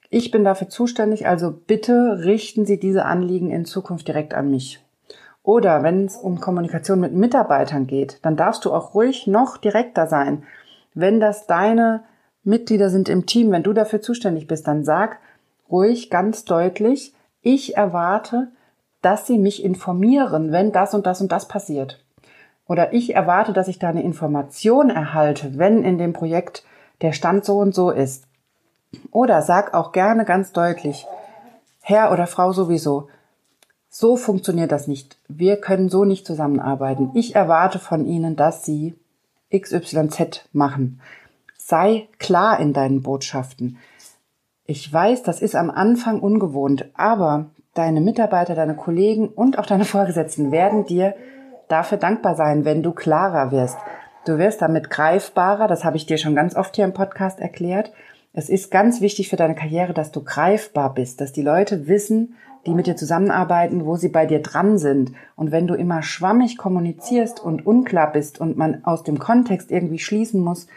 ich 0.09 0.31
bin 0.31 0.43
dafür 0.43 0.69
zuständig, 0.69 1.27
also 1.27 1.51
bitte 1.51 2.21
richten 2.23 2.65
Sie 2.65 2.79
diese 2.79 3.05
Anliegen 3.05 3.51
in 3.51 3.65
Zukunft 3.65 4.07
direkt 4.07 4.33
an 4.33 4.49
mich. 4.49 4.83
Oder 5.49 5.81
wenn 5.81 6.05
es 6.05 6.15
um 6.15 6.39
Kommunikation 6.39 6.99
mit 6.99 7.13
Mitarbeitern 7.13 7.87
geht, 7.87 8.23
dann 8.23 8.37
darfst 8.37 8.65
du 8.65 8.71
auch 8.71 8.93
ruhig 8.93 9.25
noch 9.25 9.57
direkter 9.57 10.05
sein. 10.05 10.43
Wenn 10.93 11.19
das 11.19 11.47
deine 11.47 12.03
Mitglieder 12.43 12.91
sind 12.91 13.09
im 13.09 13.25
Team, 13.25 13.49
wenn 13.49 13.63
du 13.63 13.73
dafür 13.73 13.99
zuständig 13.99 14.45
bist, 14.45 14.67
dann 14.67 14.85
sag 14.85 15.17
ruhig 15.71 16.11
ganz 16.11 16.45
deutlich, 16.45 17.15
ich 17.41 17.75
erwarte, 17.75 18.49
dass 19.01 19.25
sie 19.25 19.39
mich 19.39 19.63
informieren, 19.63 20.51
wenn 20.51 20.71
das 20.71 20.93
und 20.93 21.07
das 21.07 21.19
und 21.19 21.31
das 21.31 21.47
passiert. 21.47 22.05
Oder 22.67 22.93
ich 22.93 23.15
erwarte, 23.15 23.51
dass 23.51 23.67
ich 23.67 23.79
da 23.79 23.89
eine 23.89 24.03
Information 24.03 24.91
erhalte, 24.91 25.57
wenn 25.57 25.83
in 25.83 25.97
dem 25.97 26.13
Projekt 26.13 26.63
der 27.01 27.11
Stand 27.11 27.43
so 27.43 27.57
und 27.57 27.73
so 27.73 27.89
ist. 27.89 28.25
Oder 29.09 29.41
sag 29.41 29.73
auch 29.73 29.93
gerne 29.93 30.25
ganz 30.25 30.51
deutlich, 30.51 31.07
Herr 31.81 32.11
oder 32.11 32.27
Frau 32.27 32.51
sowieso, 32.51 33.07
so 33.89 34.15
funktioniert 34.15 34.71
das 34.71 34.87
nicht. 34.87 35.17
Wir 35.27 35.57
können 35.57 35.89
so 35.89 36.05
nicht 36.05 36.25
zusammenarbeiten. 36.25 37.11
Ich 37.15 37.35
erwarte 37.35 37.79
von 37.79 38.05
Ihnen, 38.05 38.35
dass 38.35 38.63
Sie 38.63 38.95
XYZ 39.51 40.47
machen. 40.53 41.01
Sei 41.57 42.07
klar 42.19 42.59
in 42.59 42.73
deinen 42.73 43.01
Botschaften. 43.01 43.77
Ich 44.65 44.91
weiß, 44.93 45.23
das 45.23 45.41
ist 45.41 45.55
am 45.55 45.71
Anfang 45.71 46.19
ungewohnt, 46.19 46.85
aber 46.93 47.47
deine 47.73 48.01
Mitarbeiter, 48.01 48.53
deine 48.53 48.75
Kollegen 48.75 49.27
und 49.27 49.57
auch 49.57 49.65
deine 49.65 49.85
Vorgesetzten 49.95 50.51
werden 50.51 50.85
dir 50.85 51.15
dafür 51.67 51.97
dankbar 51.97 52.35
sein, 52.35 52.65
wenn 52.65 52.83
du 52.83 52.91
klarer 52.91 53.51
wirst. 53.51 53.77
Du 54.25 54.37
wirst 54.37 54.61
damit 54.61 54.91
greifbarer, 54.91 55.67
das 55.67 55.83
habe 55.83 55.97
ich 55.97 56.05
dir 56.05 56.17
schon 56.17 56.35
ganz 56.35 56.55
oft 56.55 56.75
hier 56.75 56.85
im 56.85 56.93
Podcast 56.93 57.39
erklärt. 57.39 57.91
Es 58.33 58.49
ist 58.49 58.69
ganz 58.69 59.01
wichtig 59.01 59.29
für 59.29 59.37
deine 59.37 59.55
Karriere, 59.55 59.93
dass 59.93 60.11
du 60.11 60.23
greifbar 60.23 60.93
bist, 60.93 61.19
dass 61.19 61.31
die 61.31 61.41
Leute 61.41 61.87
wissen, 61.87 62.35
die 62.65 62.73
mit 62.73 62.87
dir 62.87 62.95
zusammenarbeiten, 62.95 63.85
wo 63.85 63.95
sie 63.95 64.09
bei 64.09 64.25
dir 64.25 64.41
dran 64.41 64.77
sind. 64.77 65.13
Und 65.35 65.51
wenn 65.51 65.67
du 65.67 65.75
immer 65.75 66.01
schwammig 66.03 66.57
kommunizierst 66.57 67.39
und 67.39 67.65
unklar 67.65 68.11
bist 68.11 68.39
und 68.39 68.57
man 68.57 68.83
aus 68.83 69.03
dem 69.03 69.19
Kontext 69.19 69.71
irgendwie 69.71 69.99
schließen 69.99 70.41
muss, 70.41 70.67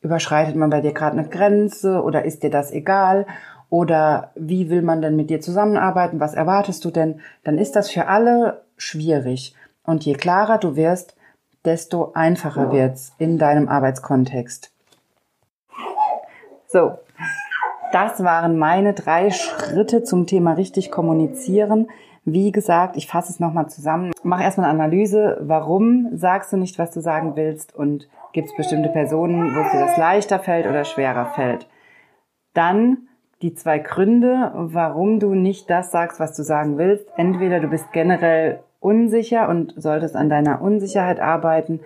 überschreitet 0.00 0.56
man 0.56 0.70
bei 0.70 0.80
dir 0.80 0.92
gerade 0.92 1.18
eine 1.18 1.28
Grenze 1.28 2.02
oder 2.02 2.24
ist 2.24 2.42
dir 2.42 2.50
das 2.50 2.70
egal? 2.70 3.26
Oder 3.70 4.30
wie 4.36 4.70
will 4.70 4.82
man 4.82 5.02
denn 5.02 5.16
mit 5.16 5.30
dir 5.30 5.40
zusammenarbeiten? 5.40 6.20
Was 6.20 6.34
erwartest 6.34 6.84
du 6.84 6.90
denn? 6.90 7.20
Dann 7.42 7.58
ist 7.58 7.74
das 7.74 7.90
für 7.90 8.06
alle 8.06 8.62
schwierig. 8.76 9.56
Und 9.84 10.04
je 10.04 10.14
klarer 10.14 10.58
du 10.58 10.76
wirst, 10.76 11.16
desto 11.64 12.12
einfacher 12.12 12.70
wird's 12.72 13.12
in 13.18 13.38
deinem 13.38 13.68
Arbeitskontext. 13.68 14.70
So, 16.68 16.98
das 17.94 18.24
waren 18.24 18.58
meine 18.58 18.92
drei 18.92 19.30
Schritte 19.30 20.02
zum 20.02 20.26
Thema 20.26 20.54
richtig 20.54 20.90
kommunizieren. 20.90 21.86
Wie 22.24 22.50
gesagt, 22.50 22.96
ich 22.96 23.06
fasse 23.06 23.30
es 23.30 23.38
nochmal 23.38 23.68
zusammen. 23.68 24.10
Mach 24.24 24.42
erstmal 24.42 24.68
eine 24.68 24.82
Analyse. 24.82 25.38
Warum 25.42 26.08
sagst 26.12 26.52
du 26.52 26.56
nicht, 26.56 26.76
was 26.76 26.90
du 26.90 27.00
sagen 27.00 27.36
willst? 27.36 27.72
Und 27.72 28.08
gibt 28.32 28.48
es 28.48 28.56
bestimmte 28.56 28.88
Personen, 28.88 29.54
wo 29.54 29.62
dir 29.62 29.86
das 29.86 29.96
leichter 29.96 30.40
fällt 30.40 30.66
oder 30.66 30.84
schwerer 30.84 31.26
fällt? 31.26 31.68
Dann 32.52 33.06
die 33.42 33.54
zwei 33.54 33.78
Gründe, 33.78 34.50
warum 34.54 35.20
du 35.20 35.34
nicht 35.34 35.70
das 35.70 35.92
sagst, 35.92 36.18
was 36.18 36.34
du 36.34 36.42
sagen 36.42 36.78
willst. 36.78 37.06
Entweder 37.16 37.60
du 37.60 37.68
bist 37.68 37.92
generell 37.92 38.58
unsicher 38.80 39.48
und 39.48 39.72
solltest 39.76 40.16
an 40.16 40.28
deiner 40.28 40.62
Unsicherheit 40.62 41.20
arbeiten 41.20 41.78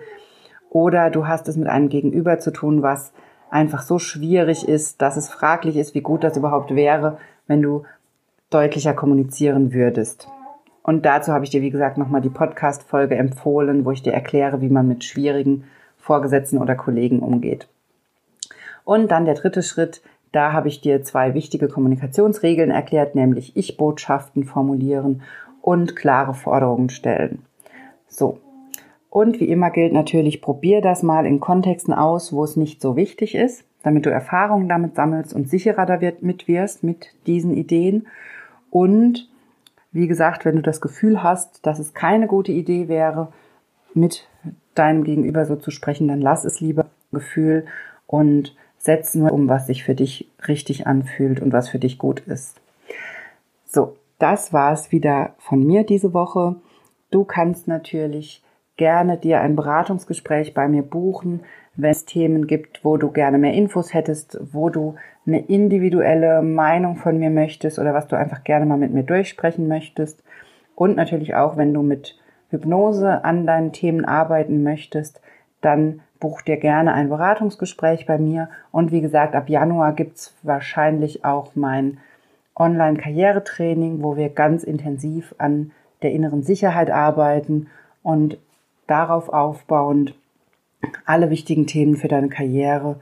oder 0.71 1.11
du 1.11 1.27
hast 1.27 1.47
es 1.47 1.55
mit 1.55 1.67
einem 1.67 1.89
Gegenüber 1.89 2.39
zu 2.39 2.51
tun, 2.51 2.81
was 2.81 3.13
einfach 3.49 3.81
so 3.81 3.99
schwierig 3.99 4.67
ist, 4.67 5.01
dass 5.01 5.17
es 5.17 5.29
fraglich 5.29 5.75
ist, 5.75 5.95
wie 5.95 6.01
gut 6.01 6.23
das 6.23 6.37
überhaupt 6.37 6.75
wäre, 6.75 7.17
wenn 7.47 7.61
du 7.61 7.83
deutlicher 8.49 8.93
kommunizieren 8.93 9.73
würdest. 9.73 10.27
Und 10.83 11.05
dazu 11.05 11.31
habe 11.31 11.43
ich 11.43 11.51
dir, 11.51 11.61
wie 11.61 11.69
gesagt, 11.69 11.97
nochmal 11.97 12.21
die 12.21 12.29
Podcast-Folge 12.29 13.15
empfohlen, 13.15 13.85
wo 13.85 13.91
ich 13.91 14.01
dir 14.01 14.13
erkläre, 14.13 14.61
wie 14.61 14.69
man 14.69 14.87
mit 14.87 15.03
schwierigen 15.03 15.65
Vorgesetzten 15.97 16.57
oder 16.57 16.75
Kollegen 16.75 17.19
umgeht. 17.19 17.67
Und 18.85 19.11
dann 19.11 19.25
der 19.25 19.35
dritte 19.35 19.61
Schritt, 19.61 20.01
Da 20.31 20.53
habe 20.53 20.67
ich 20.67 20.81
dir 20.81 21.03
zwei 21.03 21.33
wichtige 21.33 21.67
Kommunikationsregeln 21.67 22.71
erklärt, 22.71 23.15
nämlich 23.15 23.57
Ich-Botschaften 23.57 24.43
formulieren 24.43 25.23
und 25.61 25.95
klare 25.95 26.33
Forderungen 26.33 26.89
stellen. 26.89 27.43
So. 28.07 28.39
Und 29.09 29.39
wie 29.39 29.49
immer 29.49 29.71
gilt 29.71 29.91
natürlich, 29.91 30.41
probier 30.41 30.81
das 30.81 31.01
mal 31.01 31.25
in 31.25 31.39
Kontexten 31.39 31.93
aus, 31.93 32.31
wo 32.31 32.43
es 32.43 32.55
nicht 32.55 32.81
so 32.81 32.95
wichtig 32.95 33.33
ist, 33.35 33.63
damit 33.81 34.05
du 34.05 34.11
Erfahrungen 34.11 34.69
damit 34.69 34.95
sammelst 34.95 35.33
und 35.33 35.49
sicherer 35.49 35.85
damit 35.85 36.47
wirst 36.47 36.83
mit 36.83 37.07
diesen 37.25 37.55
Ideen. 37.55 38.07
Und 38.69 39.27
wie 39.91 40.07
gesagt, 40.07 40.45
wenn 40.45 40.55
du 40.55 40.61
das 40.61 40.81
Gefühl 40.81 41.23
hast, 41.23 41.65
dass 41.65 41.79
es 41.79 41.93
keine 41.93 42.27
gute 42.27 42.51
Idee 42.51 42.87
wäre, 42.87 43.29
mit 43.95 44.27
deinem 44.75 45.03
Gegenüber 45.03 45.45
so 45.45 45.55
zu 45.55 45.71
sprechen, 45.71 46.07
dann 46.07 46.21
lass 46.21 46.45
es 46.45 46.59
lieber 46.59 46.85
Gefühl 47.11 47.65
und 48.05 48.55
setz 48.77 49.15
nur 49.15 49.31
um, 49.31 49.49
was 49.49 49.67
sich 49.67 49.83
für 49.83 49.95
dich 49.95 50.29
richtig 50.47 50.85
anfühlt 50.85 51.41
und 51.41 51.51
was 51.51 51.69
für 51.69 51.79
dich 51.79 51.97
gut 51.97 52.21
ist. 52.21 52.61
So, 53.65 53.97
das 54.19 54.53
war's 54.53 54.91
wieder 54.91 55.33
von 55.37 55.65
mir 55.65 55.83
diese 55.83 56.13
Woche. 56.13 56.55
Du 57.11 57.23
kannst 57.23 57.67
natürlich 57.67 58.43
gerne 58.79 59.17
dir 59.17 59.41
ein 59.41 59.57
Beratungsgespräch 59.57 60.53
bei 60.53 60.69
mir 60.69 60.83
buchen, 60.83 61.41
wenn 61.75 61.91
es 61.91 62.05
Themen 62.05 62.47
gibt, 62.47 62.85
wo 62.85 62.95
du 62.95 63.11
gerne 63.11 63.37
mehr 63.37 63.53
Infos 63.53 63.93
hättest, 63.93 64.39
wo 64.53 64.69
du 64.69 64.95
eine 65.27 65.41
individuelle 65.45 66.41
Meinung 66.41 66.95
von 66.95 67.19
mir 67.19 67.29
möchtest 67.29 67.77
oder 67.77 67.93
was 67.93 68.07
du 68.07 68.15
einfach 68.15 68.45
gerne 68.45 68.65
mal 68.65 68.77
mit 68.77 68.93
mir 68.93 69.03
durchsprechen 69.03 69.67
möchtest. 69.67 70.23
Und 70.75 70.95
natürlich 70.95 71.35
auch, 71.35 71.57
wenn 71.57 71.73
du 71.73 71.81
mit 71.81 72.17
Hypnose 72.51 73.25
an 73.25 73.45
deinen 73.45 73.73
Themen 73.73 74.05
arbeiten 74.05 74.63
möchtest, 74.63 75.21
dann 75.59 75.99
buch 76.21 76.41
dir 76.41 76.55
gerne 76.55 76.93
ein 76.93 77.09
Beratungsgespräch 77.09 78.05
bei 78.05 78.17
mir. 78.17 78.47
Und 78.71 78.93
wie 78.93 79.01
gesagt, 79.01 79.35
ab 79.35 79.49
Januar 79.49 79.91
gibt's 79.91 80.33
wahrscheinlich 80.41 81.25
auch 81.25 81.51
mein 81.53 81.97
Online-Karrieretraining, 82.55 84.01
wo 84.01 84.15
wir 84.15 84.29
ganz 84.29 84.63
intensiv 84.63 85.35
an 85.37 85.71
der 86.01 86.13
inneren 86.13 86.43
Sicherheit 86.43 86.89
arbeiten 86.89 87.67
und 88.03 88.37
darauf 88.89 89.29
aufbauend 89.29 90.15
alle 91.05 91.29
wichtigen 91.29 91.67
Themen 91.67 91.95
für 91.95 92.07
deine 92.07 92.29
Karriere 92.29 92.99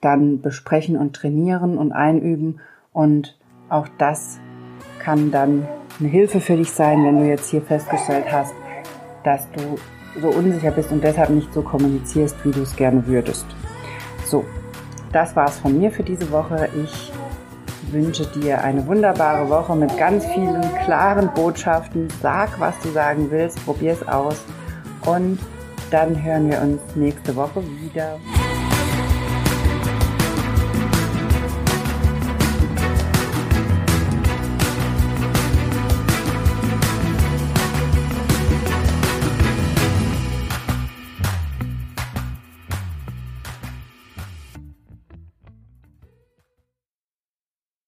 dann 0.00 0.40
besprechen 0.40 0.96
und 0.96 1.14
trainieren 1.14 1.78
und 1.78 1.92
einüben. 1.92 2.60
Und 2.92 3.38
auch 3.68 3.88
das 3.98 4.38
kann 4.98 5.30
dann 5.30 5.66
eine 5.98 6.08
Hilfe 6.08 6.40
für 6.40 6.56
dich 6.56 6.70
sein, 6.70 7.04
wenn 7.04 7.18
du 7.18 7.26
jetzt 7.26 7.50
hier 7.50 7.62
festgestellt 7.62 8.26
hast, 8.30 8.54
dass 9.24 9.48
du 9.52 9.78
so 10.20 10.28
unsicher 10.28 10.70
bist 10.70 10.90
und 10.92 11.02
deshalb 11.02 11.30
nicht 11.30 11.52
so 11.52 11.62
kommunizierst, 11.62 12.36
wie 12.44 12.50
du 12.50 12.62
es 12.62 12.76
gerne 12.76 13.06
würdest. 13.06 13.46
So, 14.24 14.44
das 15.12 15.34
war's 15.36 15.58
von 15.58 15.78
mir 15.78 15.90
für 15.90 16.02
diese 16.02 16.30
Woche. 16.30 16.68
Ich 16.82 17.12
wünsche 17.90 18.26
dir 18.26 18.62
eine 18.62 18.86
wunderbare 18.86 19.48
Woche 19.48 19.74
mit 19.74 19.96
ganz 19.96 20.26
vielen 20.26 20.62
klaren 20.84 21.30
Botschaften. 21.34 22.08
Sag, 22.20 22.60
was 22.60 22.78
du 22.80 22.90
sagen 22.90 23.30
willst, 23.30 23.64
probier 23.64 23.92
es 23.92 24.06
aus 24.06 24.44
und 25.08 25.38
dann 25.90 26.22
hören 26.22 26.50
wir 26.50 26.60
uns 26.60 26.80
nächste 26.94 27.34
Woche 27.34 27.62
wieder. 27.80 28.18